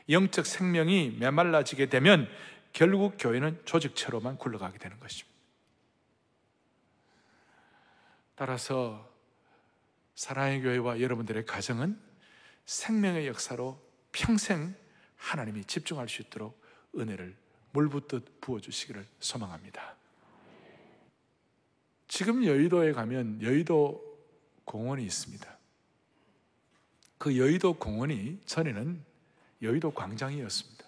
영적 0.08 0.46
생명이 0.46 1.16
메말라지게 1.18 1.86
되면 1.86 2.28
결국 2.72 3.16
교회는 3.18 3.60
조직체로만 3.64 4.38
굴러가게 4.38 4.78
되는 4.78 5.00
것입니다. 5.00 5.36
따라서 8.36 9.12
사랑의 10.14 10.62
교회와 10.62 11.00
여러분들의 11.00 11.46
가정은 11.46 11.98
생명의 12.64 13.26
역사로 13.26 13.76
평생 14.12 14.76
하나님이 15.16 15.64
집중할 15.64 16.08
수 16.08 16.22
있도록 16.22 16.62
은혜를 16.96 17.34
물붓듯 17.72 18.40
부어주시기를 18.40 19.04
소망합니다. 19.18 19.96
지금 22.06 22.44
여의도에 22.44 22.92
가면 22.92 23.42
여의도 23.42 24.00
공원이 24.64 25.02
있습니다. 25.02 25.51
그 27.22 27.38
여의도 27.38 27.74
공원이 27.74 28.40
전에는 28.46 29.00
여의도 29.62 29.92
광장이었습니다. 29.92 30.85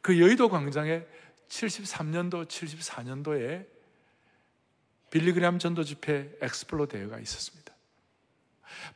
그 0.00 0.20
여의도 0.20 0.48
광장에 0.48 1.02
73년도, 1.48 2.46
74년도에 2.46 3.66
빌리그램 5.10 5.58
전도 5.58 5.82
집회 5.82 6.30
엑스플로 6.40 6.86
대회가 6.86 7.18
있었습니다. 7.18 7.74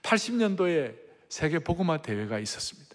80년도에 0.05 0.97
세계 1.29 1.59
복음화 1.59 2.03
대회가 2.03 2.39
있었습니다. 2.39 2.95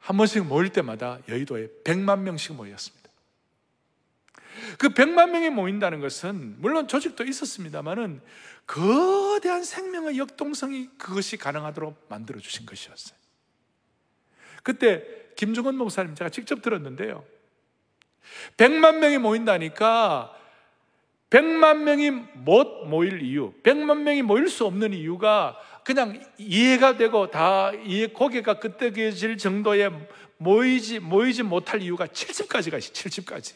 한 0.00 0.18
번씩 0.18 0.44
모일 0.44 0.68
때마다 0.74 1.18
여의도에 1.28 1.68
100만 1.82 2.18
명씩 2.18 2.56
모였습니다. 2.56 2.99
그 4.78 4.90
100만 4.90 5.30
명이 5.30 5.50
모인다는 5.50 6.00
것은 6.00 6.56
물론 6.60 6.88
조직도 6.88 7.24
있었습니다만은 7.24 8.20
거대한 8.66 9.64
생명의 9.64 10.18
역동성이 10.18 10.88
그것이 10.98 11.36
가능하도록 11.36 12.06
만들어 12.08 12.40
주신 12.40 12.66
것이었어요. 12.66 13.18
그때 14.62 15.04
김중원 15.36 15.76
목사님 15.76 16.14
제가 16.14 16.30
직접 16.30 16.62
들었는데요. 16.62 17.24
100만 18.56 18.98
명이 18.98 19.18
모인다니까 19.18 20.36
100만 21.30 21.78
명이 21.78 22.10
못 22.10 22.86
모일 22.86 23.22
이유, 23.22 23.52
100만 23.62 23.98
명이 24.02 24.22
모일 24.22 24.48
수 24.48 24.66
없는 24.66 24.92
이유가 24.92 25.56
그냥 25.84 26.20
이해가 26.38 26.96
되고 26.96 27.30
다 27.30 27.72
이해 27.72 28.08
고개가 28.08 28.58
끄덕여질 28.58 29.38
정도의 29.38 29.90
모이지 30.38 31.00
모이지 31.00 31.44
못할 31.44 31.82
이유가 31.82 32.06
70가지가 32.06 32.78
있어요. 32.78 32.92
70가지. 32.92 33.54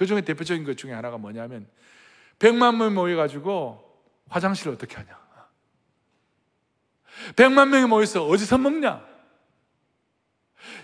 그 0.00 0.06
중에 0.06 0.22
대표적인 0.22 0.64
것 0.64 0.78
중에 0.78 0.94
하나가 0.94 1.18
뭐냐면 1.18 1.68
100만 2.38 2.74
명 2.78 2.94
모여 2.94 3.16
가지고 3.16 4.00
화장실을 4.30 4.72
어떻게 4.72 4.96
하냐? 4.96 5.20
100만 7.36 7.68
명이 7.68 7.84
모여서 7.84 8.24
어디서 8.26 8.56
먹냐? 8.56 9.06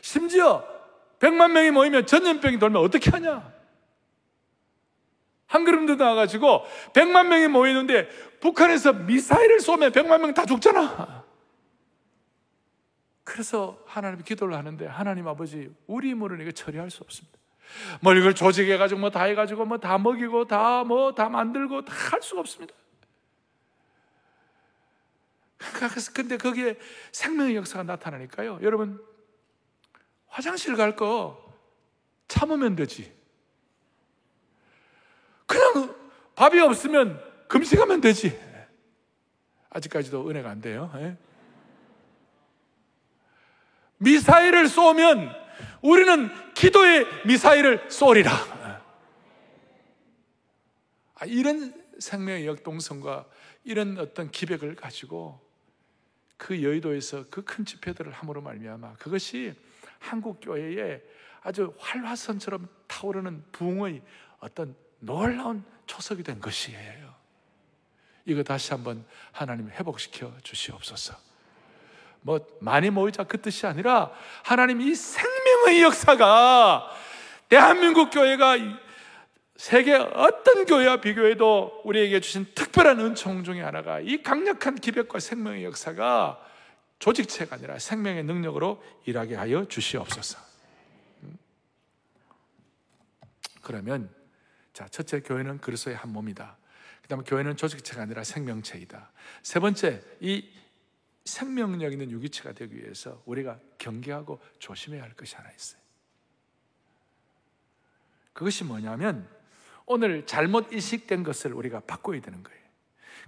심지어 0.02 0.68
100만 1.18 1.52
명이 1.52 1.70
모이면 1.70 2.05
전염병이 2.05 2.59
돌면 2.59 2.83
어떻게 2.83 3.11
하냐? 3.11 3.55
한 5.46 5.64
그림도 5.64 5.94
나와가지고 5.94 6.66
100만 6.92 7.29
명이 7.29 7.48
모이는데 7.48 8.11
북한에서 8.40 8.92
미사일을 8.92 9.61
쏘면 9.61 9.92
100만 9.92 10.20
명 10.20 10.35
다 10.35 10.44
죽잖아. 10.44 11.24
그래서 13.24 13.83
하나님 13.87 14.22
기도를 14.22 14.55
하는데 14.55 14.87
하나님 14.87 15.26
아버지 15.26 15.74
우리 15.87 16.11
힘으로는 16.11 16.42
이거 16.44 16.52
처리할 16.52 16.90
수 16.90 17.02
없습니다. 17.02 17.45
뭐 18.00 18.14
이걸 18.14 18.35
조직해가지고 18.35 19.00
뭐 19.00 19.11
다 19.11 19.24
해가지고 19.24 19.64
뭐 19.64 19.79
다 19.79 19.98
먹이고 19.98 20.46
다 20.46 20.85
뭐 20.85 21.14
다 21.14 21.29
만들고 21.29 21.85
다 21.85 21.94
할 22.12 22.22
수가 22.22 22.40
없습니다. 22.40 22.74
그래서 25.74 26.12
근데 26.12 26.37
거기에 26.37 26.76
생명의 27.12 27.57
역사가 27.57 27.83
나타나니까요. 27.85 28.61
여러분 28.62 29.02
화장실 30.29 30.76
갈 30.76 30.94
거 30.96 31.42
참으면 32.29 32.76
되지. 32.76 33.14
그냥 35.46 35.94
밥이 36.35 36.61
없으면 36.61 37.22
금식하면 37.48 38.00
되지. 38.00 38.38
아직까지도 39.70 40.29
은혜가 40.29 40.50
안 40.50 40.61
돼요. 40.61 40.90
예? 40.96 41.16
미사일을 43.98 44.68
쏘면 44.68 45.45
우리는 45.83 46.31
기도의 46.55 47.07
미사일을 47.27 47.90
쏘리라. 47.90 48.33
아, 51.14 51.25
이런 51.25 51.75
생명의 51.99 52.47
역동성과 52.47 53.27
이런 53.64 53.99
어떤 53.99 54.31
기백을 54.31 54.75
가지고 54.75 55.40
그 56.37 56.62
여의도에서 56.62 57.25
그 57.31 57.42
큰 57.42 57.64
집회들을 57.64 58.12
함으로 58.12 58.42
말미암아 58.42 58.97
그것이 58.97 59.55
한국 59.99 60.40
교회에 60.42 61.03
아주 61.42 61.75
활화선처럼 61.79 62.69
타오르는 62.87 63.45
부흥의 63.53 64.03
어떤 64.40 64.77
놀라운 64.99 65.64
초석이 65.87 66.23
된 66.23 66.40
것이에요. 66.40 67.14
이거 68.27 68.42
다시 68.42 68.73
한번 68.73 69.07
하나님 69.33 69.71
회복시켜 69.71 70.33
주시옵소서. 70.42 71.16
뭐 72.21 72.45
많이 72.61 72.90
모이자 72.90 73.23
그 73.25 73.40
뜻이 73.40 73.66
아니라 73.66 74.11
하나님 74.42 74.81
이 74.81 74.95
생명 74.95 75.45
의 75.68 75.83
역사가 75.83 76.90
대한민국 77.48 78.11
교회가 78.11 78.57
세계 79.57 79.94
어떤 79.94 80.66
교회와 80.66 81.00
비교해도 81.00 81.83
우리에게 81.85 82.20
주신 82.20 82.46
특별한 82.55 83.00
은총 83.00 83.44
중의 83.44 83.62
하나가 83.62 84.00
이 84.00 84.22
강력한 84.22 84.76
기백과 84.76 85.18
생명의 85.18 85.64
역사가 85.64 86.40
조직체가 86.98 87.57
아니라 87.57 87.79
생명의 87.79 88.24
능력으로 88.24 88.83
일하게 89.05 89.35
하여 89.35 89.66
주시옵소서. 89.66 90.38
음? 91.22 91.37
그러면 93.62 94.11
자, 94.72 94.87
첫째 94.88 95.20
교회는 95.20 95.59
그리스도의 95.59 95.96
한 95.96 96.12
몸이다. 96.12 96.59
그다음에 97.02 97.24
교회는 97.24 97.57
조직체가 97.57 98.02
아니라 98.02 98.24
생명체이다. 98.24 99.11
세 99.42 99.61
번째, 99.61 100.02
이 100.20 100.46
생명력 101.27 101.93
있는 101.93 102.11
유기체가 102.11 102.53
되기 102.53 102.77
위해서 102.77 103.21
우리가 103.27 103.59
경계하고 103.79 104.41
조심해야 104.59 105.03
할 105.03 105.12
것이 105.15 105.35
하나 105.37 105.51
있어요. 105.51 105.81
그것이 108.33 108.65
뭐냐면 108.65 109.29
오늘 109.87 110.25
잘못 110.27 110.73
인식된 110.73 111.23
것을 111.23 111.53
우리가 111.53 111.81
바꿔야 111.81 112.21
되는 112.21 112.43
거예요. 112.43 112.61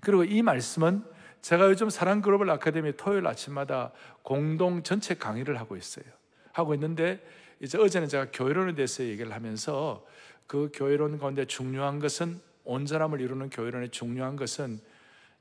그리고 0.00 0.24
이 0.24 0.42
말씀은 0.42 1.02
제가 1.42 1.66
요즘 1.68 1.90
사랑 1.90 2.20
글로벌 2.22 2.50
아카데미 2.50 2.96
토요일 2.96 3.26
아침마다 3.26 3.92
공동 4.22 4.82
전체 4.82 5.14
강의를 5.14 5.58
하고 5.58 5.76
있어요. 5.76 6.04
하고 6.52 6.74
있는데 6.74 7.24
이제 7.60 7.78
어제는 7.78 8.08
제가 8.08 8.30
교회론에 8.32 8.74
대해서 8.74 9.02
얘기를 9.02 9.32
하면서 9.32 10.06
그 10.46 10.70
교회론 10.72 11.18
가운데 11.18 11.44
중요한 11.46 11.98
것은 11.98 12.40
온전함을 12.64 13.20
이루는 13.20 13.50
교회론의 13.50 13.90
중요한 13.90 14.36
것은 14.36 14.80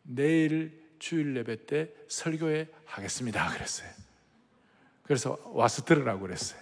내일 0.04 0.87
주일 1.00 1.36
예배 1.36 1.66
때 1.66 1.94
설교회 2.08 2.68
하겠습니다. 2.86 3.50
그랬어요. 3.54 3.90
그래서 5.04 5.38
와서 5.54 5.84
들으라고 5.84 6.22
그랬어요. 6.22 6.60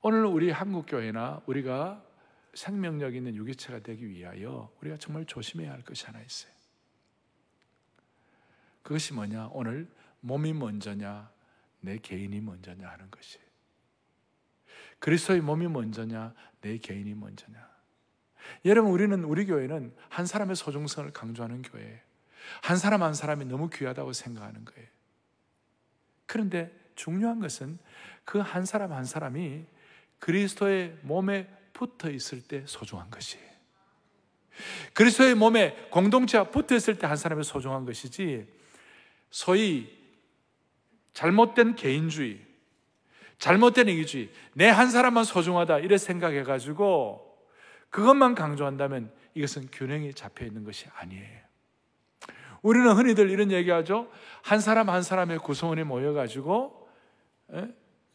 오늘 0.00 0.24
우리 0.26 0.50
한국 0.50 0.86
교회나 0.86 1.42
우리가 1.46 2.04
생명력 2.54 3.14
있는 3.14 3.34
유기체가 3.34 3.80
되기 3.80 4.08
위하여 4.08 4.70
우리가 4.80 4.96
정말 4.96 5.24
조심해야 5.24 5.72
할 5.72 5.82
것이 5.82 6.04
하나 6.06 6.20
있어요. 6.20 6.52
그것이 8.82 9.14
뭐냐? 9.14 9.48
오늘 9.52 9.88
몸이 10.20 10.52
먼저냐, 10.52 11.30
내 11.80 11.98
개인이 11.98 12.40
먼저냐 12.40 12.88
하는 12.88 13.10
것이에요. 13.10 13.44
그리스도의 14.98 15.40
몸이 15.40 15.68
먼저냐, 15.68 16.34
내 16.60 16.78
개인이 16.78 17.12
먼저냐. 17.14 17.70
여러분, 18.64 18.90
우리는, 18.92 19.22
우리 19.24 19.46
교회는 19.46 19.94
한 20.08 20.26
사람의 20.26 20.56
소중성을 20.56 21.12
강조하는 21.12 21.62
교회예요. 21.62 22.11
한 22.62 22.76
사람 22.76 23.02
한 23.02 23.14
사람이 23.14 23.44
너무 23.46 23.68
귀하다고 23.70 24.12
생각하는 24.12 24.64
거예요. 24.64 24.88
그런데 26.26 26.72
중요한 26.94 27.40
것은 27.40 27.78
그 28.24 28.38
한 28.40 28.64
사람 28.64 28.92
한 28.92 29.04
사람이 29.04 29.64
그리스도의 30.18 30.98
몸에 31.02 31.48
붙어 31.72 32.10
있을 32.10 32.42
때 32.42 32.62
소중한 32.66 33.10
것이에요. 33.10 33.50
그리스도의 34.94 35.34
몸에 35.34 35.74
공동체와 35.90 36.50
붙어 36.50 36.76
있을 36.76 36.98
때 36.98 37.06
한 37.06 37.16
사람이 37.16 37.42
소중한 37.42 37.84
것이지 37.84 38.46
소위 39.30 39.98
잘못된 41.14 41.74
개인주의, 41.74 42.40
잘못된 43.38 43.88
이기주의, 43.88 44.30
내 44.54 44.68
한 44.68 44.90
사람만 44.90 45.24
소중하다 45.24 45.80
이래 45.80 45.98
생각해 45.98 46.42
가지고 46.44 47.28
그것만 47.90 48.34
강조한다면 48.34 49.12
이것은 49.34 49.68
균형이 49.72 50.14
잡혀 50.14 50.44
있는 50.46 50.64
것이 50.64 50.86
아니에요. 50.94 51.41
우리는 52.62 52.90
흔히들 52.92 53.30
이런 53.30 53.50
얘기하죠. 53.50 54.08
한 54.42 54.60
사람 54.60 54.88
한 54.88 55.02
사람의 55.02 55.38
구성원이 55.38 55.84
모여가지고 55.84 56.88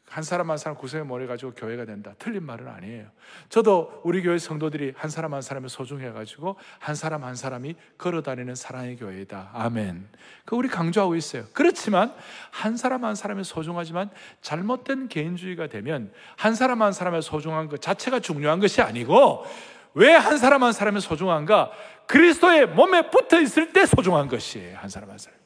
한 0.09 0.23
사람 0.23 0.49
한 0.49 0.57
사람 0.57 0.77
구성에 0.77 1.03
모여가지고 1.03 1.51
교회가 1.51 1.83
된다. 1.85 2.13
틀린 2.17 2.43
말은 2.43 2.67
아니에요. 2.67 3.07
저도 3.49 4.01
우리 4.05 4.21
교회 4.23 4.37
성도들이 4.37 4.93
한 4.95 5.09
사람 5.09 5.33
한 5.33 5.41
사람이 5.41 5.67
소중해가지고 5.67 6.55
한 6.79 6.95
사람 6.95 7.25
한 7.25 7.35
사람이 7.35 7.75
걸어다니는 7.97 8.55
사랑의 8.55 8.95
교회다. 8.95 9.51
아멘. 9.53 10.07
그 10.45 10.55
우리 10.55 10.69
강조하고 10.69 11.15
있어요. 11.15 11.43
그렇지만 11.51 12.13
한 12.51 12.77
사람 12.77 13.03
한 13.03 13.15
사람이 13.15 13.43
소중하지만 13.43 14.09
잘못된 14.41 15.09
개인주의가 15.09 15.67
되면 15.67 16.13
한 16.37 16.55
사람 16.55 16.81
한 16.81 16.93
사람의 16.93 17.21
소중한 17.21 17.67
것 17.67 17.81
자체가 17.81 18.21
중요한 18.21 18.59
것이 18.59 18.81
아니고 18.81 19.45
왜 19.93 20.13
한 20.13 20.37
사람 20.37 20.63
한 20.63 20.71
사람이 20.73 20.99
소중한가? 21.01 21.71
그리스도의 22.07 22.67
몸에 22.67 23.09
붙어 23.09 23.39
있을 23.41 23.73
때 23.73 23.85
소중한 23.85 24.27
것이에요. 24.27 24.77
한 24.77 24.89
사람 24.89 25.09
한 25.09 25.17
사람. 25.17 25.37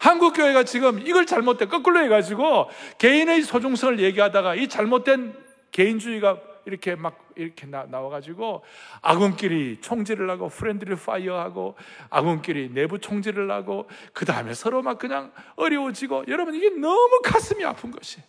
한국 0.00 0.32
교회가 0.34 0.64
지금 0.64 1.06
이걸 1.06 1.26
잘못된 1.26 1.68
거꾸로 1.68 2.02
해가지고 2.02 2.70
개인의 2.98 3.42
소중성을 3.42 4.00
얘기하다가 4.00 4.54
이 4.54 4.68
잘못된 4.68 5.34
개인주의가 5.72 6.38
이렇게 6.64 6.94
막 6.94 7.18
이렇게 7.36 7.66
나, 7.66 7.84
나와가지고 7.84 8.62
아군끼리 9.02 9.80
총질을 9.80 10.28
하고 10.30 10.48
friendly 10.48 10.96
fire하고 10.96 11.74
아군끼리 12.10 12.70
내부 12.72 12.98
총질을 12.98 13.50
하고 13.50 13.88
그 14.12 14.24
다음에 14.24 14.54
서로 14.54 14.82
막 14.82 14.98
그냥 14.98 15.32
어려워지고 15.56 16.24
여러분 16.28 16.54
이게 16.54 16.70
너무 16.70 17.20
가슴이 17.24 17.64
아픈 17.64 17.90
것이 17.90 18.20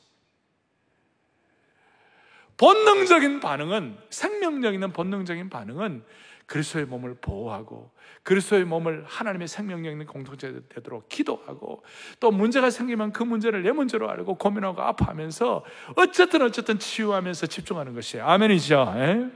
본능적인 2.61 3.39
반응은 3.39 3.97
생명력 4.11 4.75
있는 4.75 4.93
본능적인 4.93 5.49
반응은 5.49 6.05
그리스도의 6.45 6.85
몸을 6.85 7.15
보호하고 7.15 7.89
그리스도의 8.21 8.65
몸을 8.65 9.03
하나님의 9.07 9.47
생명력 9.47 9.91
있는 9.91 10.05
공동체 10.05 10.61
되도록 10.69 11.09
기도하고 11.09 11.83
또 12.19 12.29
문제가 12.29 12.69
생기면 12.69 13.13
그 13.13 13.23
문제를 13.23 13.63
내 13.63 13.71
문제로 13.71 14.11
알고 14.11 14.35
고민하고 14.35 14.79
아파하면서 14.79 15.65
어쨌든 15.95 16.43
어쨌든 16.43 16.77
치유하면서 16.77 17.47
집중하는 17.47 17.95
것이에요. 17.95 18.27
아멘이죠. 18.27 18.93
에? 18.95 19.01
예? 19.01 19.31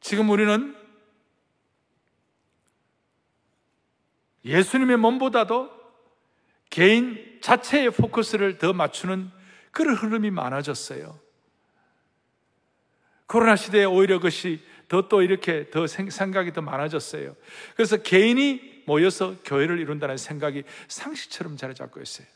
지금 0.00 0.28
우리는 0.28 0.76
예수님의 4.44 4.98
몸보다도 4.98 5.70
개인 6.68 7.38
자체의 7.40 7.92
포커스를 7.92 8.58
더 8.58 8.74
맞추는 8.74 9.30
그런 9.70 9.94
흐름이 9.94 10.30
많아졌어요. 10.32 11.29
코로나 13.30 13.56
시대에 13.56 13.84
오히려 13.84 14.18
그것이 14.18 14.60
더 14.88 15.08
또 15.08 15.22
이렇게 15.22 15.70
더 15.70 15.86
생각이 15.86 16.52
더 16.52 16.62
많아졌어요. 16.62 17.36
그래서 17.76 17.96
개인이 17.96 18.82
모여서 18.86 19.36
교회를 19.44 19.78
이룬다는 19.78 20.16
생각이 20.16 20.64
상식처럼 20.88 21.56
자리 21.56 21.74
잡고 21.74 22.00
있어요. 22.00 22.26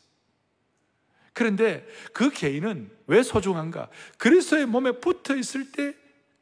그런데 1.33 1.85
그 2.13 2.31
개인은 2.31 2.91
왜 3.09 3.25
소중한가? 3.25 3.89
그리스도의 4.19 4.67
몸에 4.67 4.93
붙어 4.93 5.35
있을 5.37 5.73
때 5.73 5.95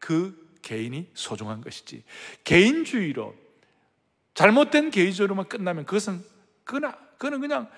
그 0.03 0.37
개인이 0.62 1.09
소중한 1.15 1.61
것이지. 1.61 2.03
개인주의로 2.43 3.37
잘못된 4.35 4.91
개인주의로만 4.91 5.49
끝나면 5.49 5.87
그것은 5.87 6.25
그나 6.65 6.99
그는 7.19 7.41
그냥 7.41 7.71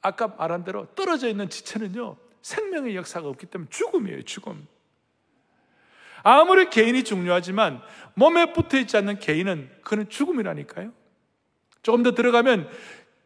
아까 0.00 0.28
말한 0.28 0.62
대로 0.62 0.86
떨어져 0.94 1.28
있는 1.28 1.50
지체는요 1.50 2.16
생명의 2.42 2.94
역사가 2.94 3.26
없기 3.28 3.46
때문에 3.46 3.68
죽음이에요 3.70 4.22
죽음. 4.22 4.66
아무리 6.22 6.70
개인이 6.70 7.02
중요하지만 7.04 7.80
몸에 8.14 8.52
붙어 8.52 8.78
있지 8.78 8.96
않는 8.96 9.18
개인은 9.18 9.70
그는 9.82 10.08
죽음이라니까요. 10.08 10.92
조금 11.82 12.02
더 12.02 12.12
들어가면 12.12 12.70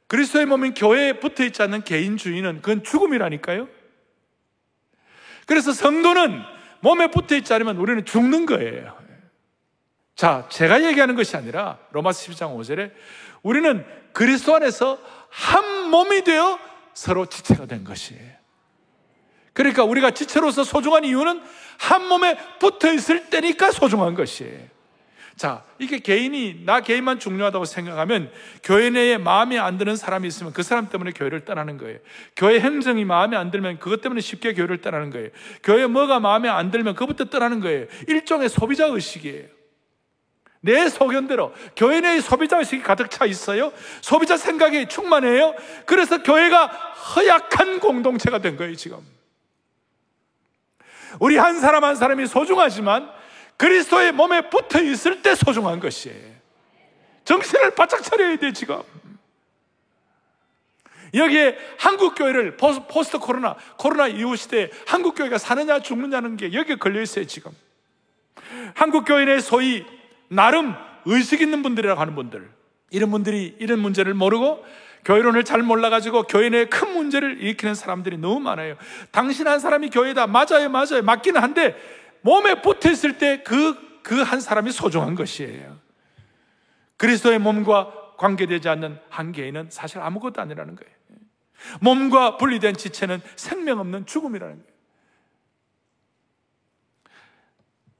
그리스도의 0.06 0.46
몸인 0.46 0.74
교회에 0.74 1.14
붙어 1.14 1.44
있지 1.44 1.62
않는 1.62 1.82
개인주의는 1.82 2.62
그건 2.62 2.82
죽음이라니까요. 2.82 3.68
그래서 5.46 5.72
성도는 5.72 6.42
몸에 6.80 7.08
붙어 7.08 7.36
있지 7.36 7.52
않으면 7.52 7.76
우리는 7.76 8.04
죽는 8.04 8.46
거예요. 8.46 8.96
자, 10.14 10.46
제가 10.50 10.82
얘기하는 10.84 11.14
것이 11.14 11.36
아니라 11.36 11.78
로마서 11.92 12.32
12장 12.32 12.56
5절에 12.56 12.92
우리는 13.42 13.84
그리스도 14.12 14.54
안에서 14.54 14.98
한 15.28 15.90
몸이 15.90 16.24
되어 16.24 16.58
서로 16.94 17.26
지체가 17.26 17.66
된 17.66 17.84
것이에요. 17.84 18.35
그러니까 19.56 19.84
우리가 19.84 20.10
지체로서 20.10 20.64
소중한 20.64 21.04
이유는 21.04 21.40
한 21.78 22.08
몸에 22.08 22.36
붙어 22.58 22.92
있을 22.92 23.30
때니까 23.30 23.70
소중한 23.70 24.14
것이에요. 24.14 24.58
자, 25.34 25.64
이게 25.78 25.98
개인이, 25.98 26.64
나 26.66 26.80
개인만 26.80 27.18
중요하다고 27.18 27.64
생각하면 27.64 28.30
교회 28.62 28.90
내에 28.90 29.16
마음에 29.16 29.58
안 29.58 29.78
드는 29.78 29.96
사람이 29.96 30.28
있으면 30.28 30.52
그 30.52 30.62
사람 30.62 30.90
때문에 30.90 31.12
교회를 31.12 31.46
떠나는 31.46 31.78
거예요. 31.78 31.98
교회 32.36 32.60
행정이 32.60 33.06
마음에 33.06 33.34
안 33.36 33.50
들면 33.50 33.78
그것 33.78 34.02
때문에 34.02 34.20
쉽게 34.20 34.52
교회를 34.52 34.82
떠나는 34.82 35.08
거예요. 35.08 35.30
교회 35.62 35.86
뭐가 35.86 36.20
마음에 36.20 36.50
안 36.50 36.70
들면 36.70 36.94
그부터 36.94 37.24
떠나는 37.24 37.60
거예요. 37.60 37.86
일종의 38.08 38.50
소비자 38.50 38.84
의식이에요. 38.86 39.46
내 40.60 40.88
소견대로 40.90 41.54
교회 41.76 42.00
내에 42.02 42.20
소비자 42.20 42.58
의식이 42.58 42.82
가득 42.82 43.10
차 43.10 43.24
있어요. 43.24 43.72
소비자 44.02 44.36
생각이 44.36 44.86
충만해요. 44.86 45.54
그래서 45.86 46.22
교회가 46.22 46.66
허약한 46.66 47.80
공동체가 47.80 48.40
된 48.40 48.56
거예요, 48.56 48.74
지금. 48.74 49.15
우리 51.20 51.36
한 51.36 51.60
사람 51.60 51.84
한 51.84 51.96
사람이 51.96 52.26
소중하지만 52.26 53.10
그리스도의 53.56 54.12
몸에 54.12 54.50
붙어 54.50 54.80
있을 54.82 55.22
때 55.22 55.34
소중한 55.34 55.80
것이에요. 55.80 56.36
정신을 57.24 57.74
바짝 57.74 58.02
차려야 58.02 58.36
돼, 58.36 58.52
지금. 58.52 58.80
여기에 61.14 61.56
한국 61.78 62.14
교회를 62.14 62.56
포스트 62.56 63.18
코로나, 63.18 63.56
코로나 63.78 64.06
이후 64.06 64.36
시대에 64.36 64.70
한국 64.86 65.14
교회가 65.14 65.38
사느냐 65.38 65.80
죽느냐는 65.80 66.36
게 66.36 66.52
여기에 66.52 66.76
걸려 66.76 67.00
있어요, 67.00 67.26
지금. 67.26 67.52
한국 68.74 69.04
교회 69.04 69.24
내 69.24 69.40
소위 69.40 69.84
나름 70.28 70.74
의식 71.06 71.40
있는 71.40 71.62
분들이라고 71.62 72.00
하는 72.00 72.14
분들, 72.14 72.50
이런 72.90 73.10
분들이 73.10 73.56
이런 73.58 73.78
문제를 73.78 74.14
모르고 74.14 74.64
교회론을 75.06 75.44
잘 75.44 75.62
몰라가지고 75.62 76.24
교회 76.24 76.48
내에 76.48 76.64
큰 76.64 76.92
문제를 76.92 77.40
일으키는 77.40 77.76
사람들이 77.76 78.18
너무 78.18 78.40
많아요. 78.40 78.74
당신 79.12 79.46
한 79.46 79.60
사람이 79.60 79.90
교회다. 79.90 80.26
맞아요, 80.26 80.68
맞아요. 80.68 81.00
맞기는 81.04 81.40
한데 81.40 81.76
몸에 82.22 82.60
붙어 82.60 82.90
있을 82.90 83.16
때 83.16 83.44
그, 83.44 84.02
그 84.02 84.24
한 84.24 84.40
사람이 84.40 84.72
소중한 84.72 85.14
것이에요. 85.14 85.78
그리스도의 86.96 87.38
몸과 87.38 88.16
관계되지 88.16 88.68
않는 88.68 88.98
한 89.08 89.30
개인은 89.30 89.68
사실 89.70 90.00
아무것도 90.00 90.42
아니라는 90.42 90.74
거예요. 90.74 90.92
몸과 91.80 92.36
분리된 92.36 92.76
지체는 92.76 93.20
생명 93.36 93.78
없는 93.78 94.06
죽음이라는 94.06 94.56
거예요. 94.56 94.76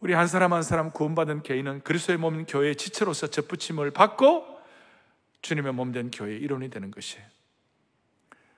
우리 0.01 0.13
한 0.13 0.27
사람 0.27 0.53
한 0.53 0.63
사람 0.65 0.91
구원받은 0.91 1.43
개인은 1.43 1.83
그리스도의 1.83 2.19
몸인 2.19 2.47
교회의 2.47 2.75
지체로서 2.75 3.29
접붙임을 3.29 3.93
받고 3.93 4.56
주님의 5.43 5.73
몸 5.73 5.93
된 5.93 6.11
교회의 6.11 6.41
일원이 6.41 6.71
되는 6.71 6.91
것이에요. 6.91 7.25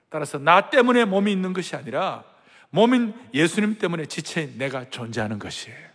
따라서 0.08 0.38
나 0.38 0.70
때문에 0.70 1.04
몸이 1.04 1.30
있는 1.30 1.52
것이 1.52 1.76
아니라 1.76 2.24
몸인 2.70 3.14
예수님 3.34 3.78
때문에 3.78 4.06
지체인 4.06 4.58
내가 4.58 4.88
존재하는 4.90 5.38
것이에요. 5.38 5.88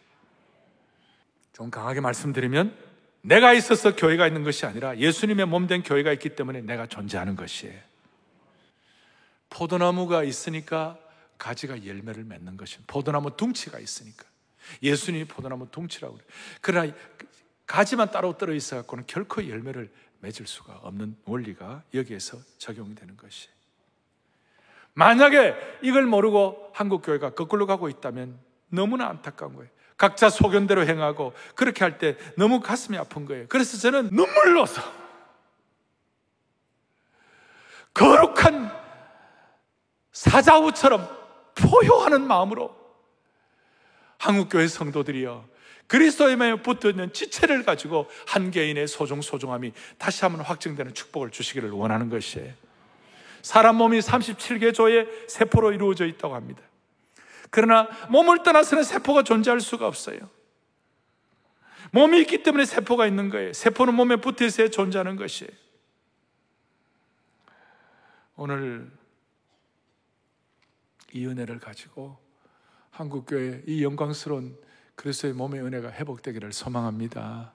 좀 1.54 1.70
강하게 1.70 2.00
말씀드리면 2.02 2.76
내가 3.22 3.54
있어서 3.54 3.96
교회가 3.96 4.28
있는 4.28 4.44
것이 4.44 4.66
아니라 4.66 4.98
예수님의 4.98 5.46
몸 5.46 5.68
된 5.68 5.82
교회가 5.84 6.12
있기 6.14 6.30
때문에 6.36 6.62
내가 6.62 6.88
존재하는 6.88 7.36
것이에요. 7.36 7.80
포도나무가 9.50 10.24
있으니까 10.24 10.98
가지가 11.38 11.86
열매를 11.86 12.24
맺는 12.24 12.58
것입니다. 12.58 12.92
포도나무 12.92 13.36
둥치가 13.38 13.80
있으니까. 13.80 14.26
예수님이 14.82 15.26
포도나무 15.26 15.70
둥치라고 15.72 16.16
그래요. 16.16 16.28
그러나 16.62 16.94
가지만 17.66 18.12
따로 18.12 18.38
떨어 18.38 18.54
있어 18.54 18.78
갖고는 18.78 19.06
결코 19.08 19.48
열매를 19.48 19.92
맺을 20.24 20.48
수가 20.48 20.80
없는 20.84 21.18
원리가 21.26 21.84
여기에서 21.94 22.38
적용이 22.58 22.96
되는 22.96 23.16
것이. 23.18 23.50
만약에 24.94 25.56
이걸 25.82 26.06
모르고 26.06 26.72
한국 26.74 27.02
교회가 27.02 27.32
거꾸로 27.32 27.68
가고 27.68 27.90
있다면 27.90 28.40
너무나 28.70 29.08
안타까운 29.10 29.56
거예요. 29.56 29.70
각자 29.98 30.30
소견대로 30.30 30.86
행하고 30.86 31.34
그렇게 31.56 31.84
할 31.84 31.98
때 31.98 32.18
너무 32.38 32.62
가슴이 32.62 32.98
아픈 32.98 33.26
거예요. 33.26 33.48
그래서 33.50 33.78
저는 33.78 34.10
눈물로서 34.12 34.82
거룩한 37.94 38.72
사자우처럼 40.14 41.08
포효하는 41.56 42.26
마음으로 42.26 42.76
한국 44.18 44.50
교회 44.50 44.68
성도들이여 44.68 45.53
그리스도의 45.94 46.38
마음에 46.38 46.60
붙어 46.60 46.90
있는 46.90 47.14
지체를 47.14 47.64
가지고 47.64 48.10
한 48.26 48.50
개인의 48.50 48.88
소중 48.88 49.22
소중함이 49.22 49.74
다시 50.00 50.26
한번 50.26 50.44
확증되는 50.44 50.96
축복을 50.96 51.30
주시기를 51.30 51.70
원하는 51.70 52.10
것이에요 52.10 52.52
사람 53.44 53.76
몸이 53.76 54.00
37개 54.00 54.74
조의 54.74 55.08
세포로 55.28 55.72
이루어져 55.72 56.08
있다고 56.08 56.34
합니다. 56.34 56.64
그러나 57.52 57.90
몸을 58.10 58.42
떠나서는 58.42 58.84
세포가 58.84 59.22
존재할 59.22 59.60
수가 59.60 59.86
없어요. 59.86 60.18
몸이 61.92 62.22
있기 62.22 62.42
때문에 62.42 62.66
세포가 62.66 63.06
있는 63.06 63.30
거예요. 63.30 63.54
세포는 63.54 63.94
몸에 63.94 64.16
붙어 64.16 64.46
있어야 64.46 64.70
존재하는 64.70 65.16
것이에요 65.16 65.52
오늘 68.36 68.92
이 71.12 71.28
은혜를 71.28 71.60
가지고 71.60 72.18
한국교회 72.90 73.66
이 73.68 73.84
영광스러운 73.84 74.58
그리스도의 74.96 75.34
몸의 75.34 75.62
은혜가 75.62 75.92
회복되기를 75.92 76.54
소망합니다. 76.54 77.54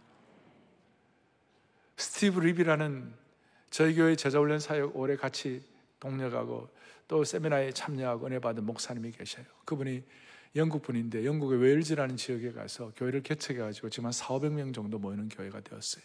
스티브 1.96 2.40
립이라는 2.40 3.12
저희 3.70 3.94
교회 3.94 4.16
제자 4.16 4.38
훈련 4.38 4.60
사역 4.60 4.96
오래 4.96 5.16
같이 5.16 5.62
동력하고 6.00 6.68
또 7.06 7.24
세미나에 7.24 7.72
참여하고 7.72 8.26
은혜 8.26 8.38
받은 8.38 8.64
목사님이 8.64 9.12
계셔요. 9.12 9.44
그분이 9.64 10.02
영국 10.56 10.82
분인데 10.82 11.24
영국의 11.24 11.58
웨일즈라는 11.60 12.16
지역에 12.16 12.52
가서 12.52 12.92
교회를 12.96 13.22
개척해 13.22 13.58
가지고 13.58 13.90
지금 13.90 14.06
한 14.06 14.12
4, 14.12 14.26
500명 14.28 14.74
정도 14.74 14.98
모이는 14.98 15.28
교회가 15.28 15.60
되었어요. 15.60 16.04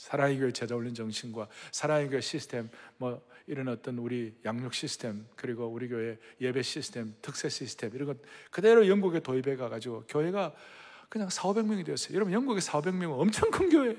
사랑의 0.00 0.38
교회 0.38 0.50
제자훈련 0.50 0.94
정신과 0.94 1.46
사랑의 1.72 2.08
교회 2.08 2.22
시스템 2.22 2.70
뭐 2.96 3.20
이런 3.46 3.68
어떤 3.68 3.98
우리 3.98 4.34
양육 4.46 4.72
시스템 4.72 5.26
그리고 5.36 5.66
우리 5.66 5.88
교회 5.88 6.16
예배 6.40 6.62
시스템 6.62 7.14
특세 7.20 7.50
시스템 7.50 7.94
이런 7.94 8.06
것 8.08 8.16
그대로 8.50 8.88
영국에 8.88 9.20
도입해 9.20 9.56
가가지고 9.56 10.04
교회가 10.08 10.54
그냥 11.10 11.28
4, 11.28 11.42
500명이 11.42 11.84
되었어요. 11.84 12.14
여러분 12.14 12.32
영국의 12.32 12.62
4, 12.62 12.80
500명은 12.80 13.18
엄청 13.18 13.50
큰 13.50 13.68
교회예요. 13.68 13.98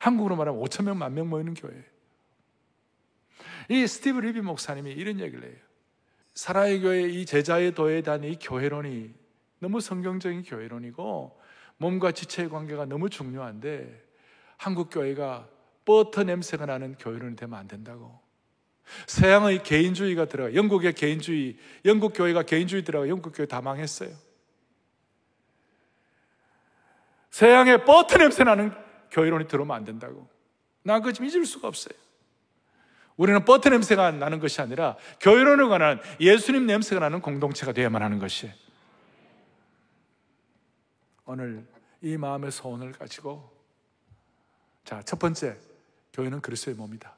한국으로 0.00 0.34
말하면 0.34 0.60
5천 0.60 0.84
명, 0.84 0.98
만 0.98 1.14
명 1.14 1.28
모이는 1.28 1.54
교회예요. 1.54 1.84
이 3.68 3.86
스티브 3.86 4.18
리비 4.18 4.40
목사님이 4.40 4.90
이런 4.90 5.20
얘기를 5.20 5.48
해요. 5.48 5.56
사랑의 6.34 6.80
교회 6.80 7.08
이 7.08 7.24
제자의 7.24 7.74
도에 7.76 8.02
대한 8.02 8.24
이 8.24 8.36
교회론이 8.40 9.14
너무 9.60 9.80
성경적인 9.80 10.42
교회론이고 10.42 11.40
몸과 11.76 12.10
지체의 12.10 12.48
관계가 12.48 12.86
너무 12.86 13.08
중요한데 13.08 14.03
한국 14.64 14.88
교회가 14.88 15.46
버터 15.84 16.24
냄새가 16.24 16.64
나는 16.64 16.94
교회론이 16.98 17.36
되면 17.36 17.58
안 17.58 17.68
된다고. 17.68 18.18
서양의 19.06 19.62
개인주의가 19.62 20.24
들어가, 20.24 20.54
영국의 20.54 20.94
개인주의, 20.94 21.58
영국 21.84 22.14
교회가 22.14 22.44
개인주의 22.44 22.82
들어가, 22.82 23.06
영국 23.06 23.34
교회 23.36 23.46
다 23.46 23.60
망했어요. 23.60 24.08
서양의 27.28 27.84
버터 27.84 28.16
냄새 28.16 28.42
나는 28.42 28.72
교회론이 29.10 29.48
들어오면 29.48 29.76
안 29.76 29.84
된다고. 29.84 30.30
난 30.82 31.02
그거 31.02 31.12
좀 31.12 31.26
잊을 31.26 31.44
수가 31.44 31.68
없어요. 31.68 31.94
우리는 33.18 33.44
버터 33.44 33.68
냄새가 33.68 34.12
나는 34.12 34.40
것이 34.40 34.62
아니라 34.62 34.96
교회론에 35.20 35.68
관한 35.68 36.00
예수님 36.20 36.64
냄새가 36.64 37.00
나는 37.00 37.20
공동체가 37.20 37.72
되어야만 37.72 38.00
하는 38.00 38.18
것이에요. 38.18 38.54
오늘 41.26 41.66
이 42.00 42.16
마음의 42.16 42.50
소원을 42.50 42.92
가지고 42.92 43.53
자, 44.84 45.02
첫 45.02 45.18
번째, 45.18 45.56
교회는 46.12 46.40
그리스도의 46.40 46.76
몸이다. 46.76 47.16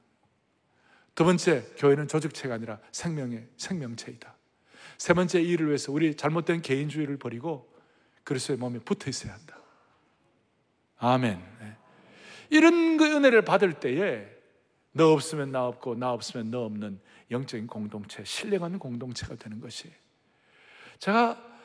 두 1.14 1.24
번째, 1.24 1.64
교회는 1.76 2.08
조직체가 2.08 2.54
아니라 2.54 2.78
생명의 2.92 3.48
생명체이다. 3.56 4.34
세 4.98 5.14
번째, 5.14 5.40
이 5.42 5.48
일을 5.50 5.68
위해서 5.68 5.92
우리 5.92 6.14
잘못된 6.16 6.62
개인주의를 6.62 7.18
버리고 7.18 7.72
그리스도의 8.24 8.58
몸에 8.58 8.78
붙어 8.78 9.10
있어야 9.10 9.32
한다. 9.32 9.58
아멘. 10.98 11.42
네. 11.60 11.76
이런 12.50 12.96
그 12.96 13.04
은혜를 13.04 13.42
받을 13.42 13.74
때에 13.74 14.26
너 14.92 15.12
없으면 15.12 15.52
나 15.52 15.66
없고 15.66 15.96
나 15.96 16.12
없으면 16.12 16.50
너 16.50 16.64
없는 16.64 17.00
영적인 17.30 17.66
공동체, 17.66 18.24
신뢰하는 18.24 18.78
공동체가 18.78 19.34
되는 19.34 19.60
것이. 19.60 19.92
제가 20.98 21.55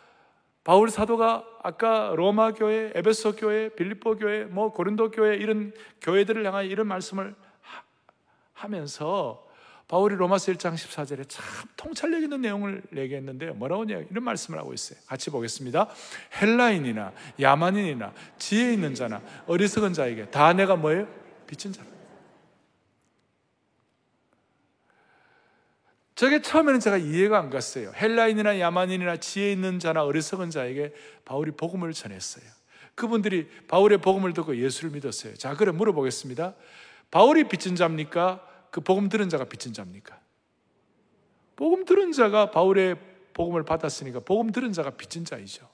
바울 0.63 0.89
사도가 0.89 1.45
아까 1.63 2.13
로마 2.15 2.53
교회, 2.53 2.91
에베소 2.93 3.35
교회, 3.35 3.69
빌립보 3.69 4.17
교회, 4.17 4.45
뭐 4.45 4.71
고린도 4.71 5.11
교회 5.11 5.35
이런 5.35 5.73
교회들을 6.01 6.45
향하여 6.45 6.67
이런 6.67 6.87
말씀을 6.87 7.35
하, 8.53 8.67
면서 8.67 9.47
바울이 9.87 10.15
로마서 10.15 10.53
1장 10.53 10.75
14절에 10.75 11.27
참 11.27 11.43
통찰력 11.75 12.21
있는 12.23 12.41
내용을 12.41 12.83
얘기했는데요. 12.95 13.55
뭐라고 13.55 13.83
이런 13.83 14.23
말씀을 14.23 14.57
하고 14.59 14.73
있어요. 14.73 14.99
같이 15.07 15.29
보겠습니다. 15.31 15.89
헬라인이나 16.41 17.11
야만인이나 17.39 18.13
지혜 18.37 18.71
있는 18.71 18.95
자나 18.95 19.21
어리석은 19.47 19.93
자에게 19.93 20.29
다 20.29 20.53
내가 20.53 20.75
뭐예요? 20.75 21.07
빚진 21.47 21.73
자라. 21.73 21.90
저게 26.21 26.39
처음에는 26.39 26.79
제가 26.79 26.97
이해가 26.97 27.39
안 27.39 27.49
갔어요. 27.49 27.91
헬라인이나 27.95 28.59
야만인이나 28.59 29.17
지혜 29.17 29.51
있는 29.51 29.79
자나 29.79 30.03
어리석은 30.03 30.51
자에게 30.51 30.93
바울이 31.25 31.49
복음을 31.49 31.91
전했어요. 31.93 32.43
그분들이 32.93 33.49
바울의 33.67 34.01
복음을 34.01 34.31
듣고 34.33 34.55
예수를 34.55 34.91
믿었어요. 34.91 35.33
자, 35.33 35.55
그래 35.55 35.71
물어보겠습니다. 35.71 36.53
바울이 37.09 37.45
빚진 37.45 37.75
자입니까? 37.75 38.47
그 38.69 38.81
복음 38.81 39.09
들은 39.09 39.29
자가 39.29 39.45
빚진 39.45 39.73
자입니까? 39.73 40.19
복음 41.55 41.85
들은 41.85 42.11
자가 42.11 42.51
바울의 42.51 42.97
복음을 43.33 43.63
받았으니까 43.63 44.19
복음 44.19 44.51
들은 44.51 44.73
자가 44.73 44.91
빚진 44.91 45.25
자이죠. 45.25 45.67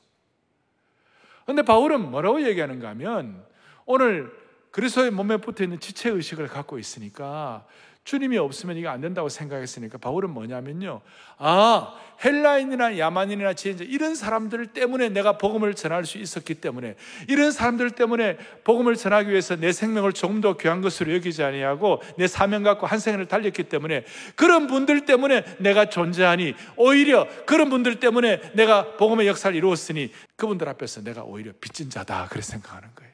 근데 1.45 1.61
바울은 1.61 2.09
뭐라고 2.09 2.41
얘기하는가 2.47 2.87
하면 2.91 3.45
오늘 3.85 4.31
그리스도의 4.71 5.11
몸에 5.11 5.35
붙어 5.35 5.65
있는 5.65 5.81
지체 5.81 6.09
의식을 6.09 6.47
갖고 6.47 6.79
있으니까 6.79 7.65
주님이 8.07 8.37
없으면 8.37 8.77
이거 8.77 8.87
안 8.87 9.01
된다고 9.01 9.27
생각했으니까 9.27 9.97
바울은 9.97 10.29
뭐냐면요. 10.29 11.01
아, 11.39 11.93
헬라인이나 12.23 12.97
야만인이나 12.97 13.53
지혜자 13.53 13.83
이런 13.83 14.15
사람들 14.15 14.67
때문에 14.67 15.09
내가 15.09 15.37
복음을 15.37 15.73
전할 15.73 16.05
수 16.05 16.17
있었기 16.17 16.55
때문에 16.55 16.95
이런 17.27 17.51
사람들 17.51 17.91
때문에 17.91 18.37
복음을 18.63 18.95
전하기 18.95 19.29
위해서 19.29 19.57
내 19.57 19.73
생명을 19.73 20.13
조금 20.13 20.39
더 20.39 20.55
귀한 20.55 20.79
것으로 20.79 21.13
여기지 21.15 21.43
아니하고 21.43 22.01
내 22.17 22.27
사명 22.27 22.63
갖고 22.63 22.87
한 22.87 22.97
생을 22.99 23.25
달렸기 23.25 23.63
때문에 23.63 24.05
그런 24.37 24.67
분들 24.67 25.05
때문에 25.05 25.43
내가 25.57 25.89
존재하니 25.89 26.53
오히려 26.77 27.27
그런 27.45 27.69
분들 27.69 27.99
때문에 27.99 28.53
내가 28.53 28.95
복음의 28.95 29.27
역사를 29.27 29.53
이루었으니 29.53 30.13
그분들 30.37 30.69
앞에서 30.69 31.01
내가 31.03 31.23
오히려 31.23 31.51
빚진 31.59 31.89
자다 31.89 32.27
그렇게 32.29 32.41
생각하는 32.41 32.87
거예요. 32.95 33.11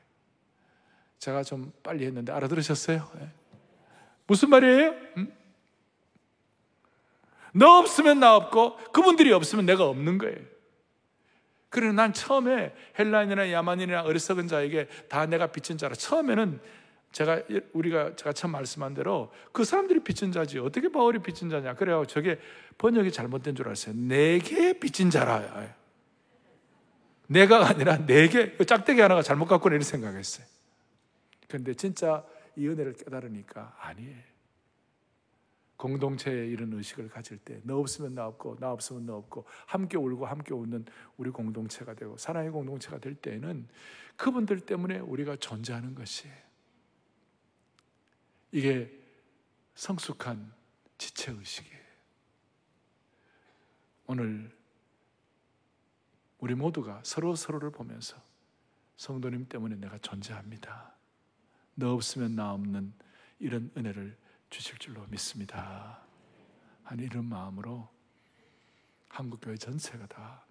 제가 1.17 1.41
좀 1.41 1.71
빨리 1.81 2.05
했는데 2.05 2.31
알아들으셨어요? 2.31 3.09
네. 4.23 4.27
무슨 4.27 4.49
말이에요? 4.49 4.95
응? 5.17 5.31
너 7.53 7.77
없으면 7.79 8.19
나 8.19 8.35
없고 8.35 8.77
그분들이 8.91 9.31
없으면 9.31 9.65
내가 9.65 9.85
없는 9.85 10.17
거예요. 10.17 10.37
그래서 11.69 11.93
난 11.93 12.13
처음에 12.13 12.73
헬라인이나 12.97 13.51
야만인이나 13.51 14.03
어리석은 14.03 14.47
자에게 14.47 14.87
다 15.09 15.25
내가 15.25 15.47
빚진 15.47 15.77
자라. 15.77 15.95
처음에는 15.95 16.59
제가 17.13 17.43
우리가 17.73 18.15
제가 18.15 18.33
처음 18.33 18.51
말씀한 18.51 18.95
대로 18.95 19.31
그 19.51 19.63
사람들이 19.63 19.99
빚진 20.03 20.31
자지 20.31 20.57
어떻게 20.57 20.89
바울이 20.89 21.19
빚진 21.19 21.49
자냐 21.49 21.75
그래요 21.75 22.05
저게 22.07 22.39
번역이 22.79 23.11
잘못된 23.11 23.55
줄 23.55 23.67
알았어요 23.67 23.95
내게 23.95 24.79
빚진 24.79 25.11
자라 25.11 25.69
내가 27.27 27.67
아니라 27.67 27.97
내게 27.97 28.53
그 28.53 28.65
짝대기 28.65 28.99
하나가 28.99 29.21
잘못 29.21 29.45
갖고 29.45 29.69
내리 29.69 29.83
생각했어요 29.83 30.45
그런데 31.47 31.75
진짜 31.75 32.23
이 32.55 32.67
은혜를 32.67 32.93
깨달으니까 32.93 33.77
아니에요. 33.79 34.33
공동체의 35.77 36.49
이런 36.49 36.71
의식을 36.73 37.09
가질 37.09 37.39
때 37.39 37.59
너 37.63 37.77
없으면 37.77 38.15
나 38.15 38.25
없고 38.27 38.57
나 38.59 38.71
없으면 38.71 39.05
너 39.05 39.17
없고 39.17 39.45
함께 39.65 39.97
울고 39.97 40.25
함께 40.25 40.53
웃는 40.53 40.85
우리 41.17 41.29
공동체가 41.29 41.93
되고 41.93 42.15
사랑의 42.17 42.51
공동체가 42.51 42.99
될 42.99 43.15
때에는 43.15 43.67
그분들 44.15 44.61
때문에 44.61 44.99
우리가 44.99 45.35
존재하는 45.35 45.93
것이에요. 45.95 46.35
이게 48.51 48.97
성숙한 49.75 50.53
지체 50.97 51.31
의식이에요. 51.31 51.83
오늘 54.07 54.55
우리 56.39 56.55
모두가 56.55 57.01
서로 57.03 57.35
서로를 57.35 57.71
보면서 57.71 58.15
성도님 58.97 59.47
때문에 59.49 59.75
내가 59.75 59.97
존재합니다. 59.97 60.92
너 61.75 61.93
없으면 61.93 62.35
나 62.35 62.53
없는 62.53 62.93
이런 63.39 63.71
은혜를 63.75 64.17
주실 64.49 64.77
줄로 64.77 65.05
믿습니다. 65.07 66.01
한 66.83 66.99
이런 66.99 67.25
마음으로 67.25 67.89
한국교회 69.09 69.57
전체가 69.57 70.05
다 70.07 70.45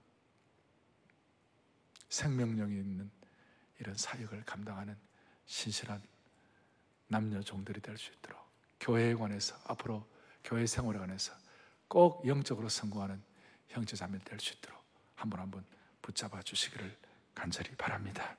생명력이 2.08 2.74
있는 2.74 3.10
이런 3.78 3.96
사역을 3.96 4.44
감당하는 4.44 4.96
신실한 5.46 6.02
남녀 7.08 7.40
종들이 7.42 7.80
될 7.80 7.96
수 7.98 8.12
있도록 8.12 8.40
교회에 8.80 9.14
관해서 9.14 9.56
앞으로 9.64 10.06
교회 10.44 10.66
생활에 10.66 10.98
관해서 10.98 11.32
꼭 11.88 12.26
영적으로 12.26 12.68
성공하는 12.68 13.22
형제 13.68 13.96
자매 13.96 14.18
될 14.18 14.38
수 14.40 14.54
있도록 14.54 14.80
한 15.14 15.30
번 15.30 15.40
한 15.40 15.50
번 15.50 15.64
붙잡아 16.02 16.42
주시기를 16.42 16.96
간절히 17.34 17.74
바랍니다. 17.76 18.36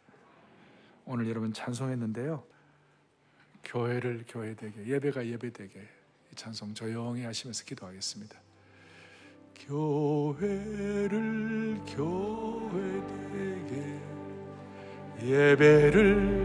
오늘 1.05 1.27
여러분 1.29 1.53
찬송했는데요. 1.53 2.45
교회를 3.63 4.25
교회되게, 4.27 4.85
예배가 4.85 5.25
예배되게 5.25 5.79
이 6.31 6.35
찬송 6.35 6.73
조용히 6.73 7.23
하시면서 7.23 7.63
기도하겠습니다. 7.65 8.39
교회를 9.67 11.09
교회되게 11.87 13.73
예배를 15.21 16.43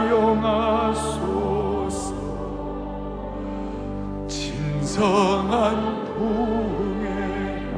진성한 4.94 6.06
부흥에 6.06 7.74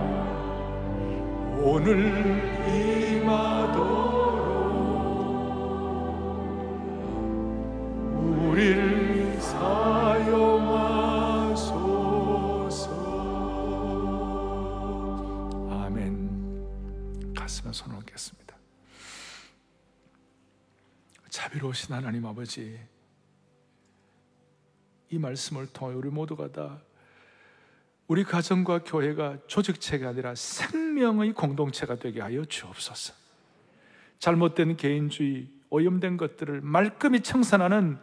오늘 1.64 2.68
임하도록 2.68 3.96
우리를 8.20 9.40
사용하소서. 9.40 10.10
아멘. 15.72 17.34
가슴에 17.34 17.72
손을 17.72 17.96
얹겠습니다. 17.96 18.58
자비로우신 21.30 21.96
하나님 21.96 22.26
아버지 22.26 22.78
이 25.10 25.18
말씀을 25.18 25.68
통해 25.68 25.96
우리 25.96 26.10
모두가 26.10 26.52
다 26.52 26.82
우리 28.08 28.24
가정과 28.24 28.84
교회가 28.84 29.40
조직체가 29.48 30.10
아니라 30.10 30.36
생명의 30.36 31.34
공동체가 31.34 31.96
되게 31.96 32.22
하여 32.22 32.46
주옵소서. 32.46 33.14
잘못된 34.20 34.78
개인주의, 34.78 35.50
오염된 35.70 36.18
것들을 36.18 36.62
말끔히 36.62 37.22
청산하는 37.22 37.98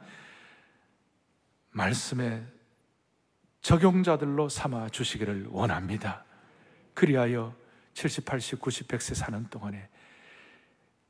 말씀의 1.71 2.45
적용자들로 3.63 4.49
삼아 4.49 4.89
주시기를 4.89 5.47
원합니다. 5.51 6.25
그리하여 6.95 7.55
70, 7.95 8.25
80, 8.25 8.61
90, 8.61 8.89
100세 8.89 9.15
사는 9.15 9.47
동안에 9.49 9.89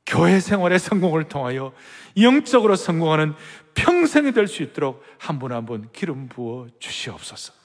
교회 0.05 0.39
생활의 0.39 0.79
성공을 0.79 1.29
통하여 1.29 1.73
영적으로 2.21 2.75
성공하는 2.75 3.33
평생이 3.73 4.33
될 4.33 4.47
수 4.47 4.61
있도록 4.61 5.03
한 5.17 5.39
분 5.39 5.51
한분 5.51 5.89
기름 5.91 6.27
부어 6.29 6.67
주시옵소서. 6.79 7.62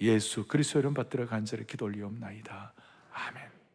예수 0.00 0.46
그리스도 0.46 0.78
이름 0.78 0.94
받들어 0.94 1.26
간절히 1.26 1.66
기도 1.66 1.86
올리옵나이다. 1.86 2.72
아멘. 3.12 3.47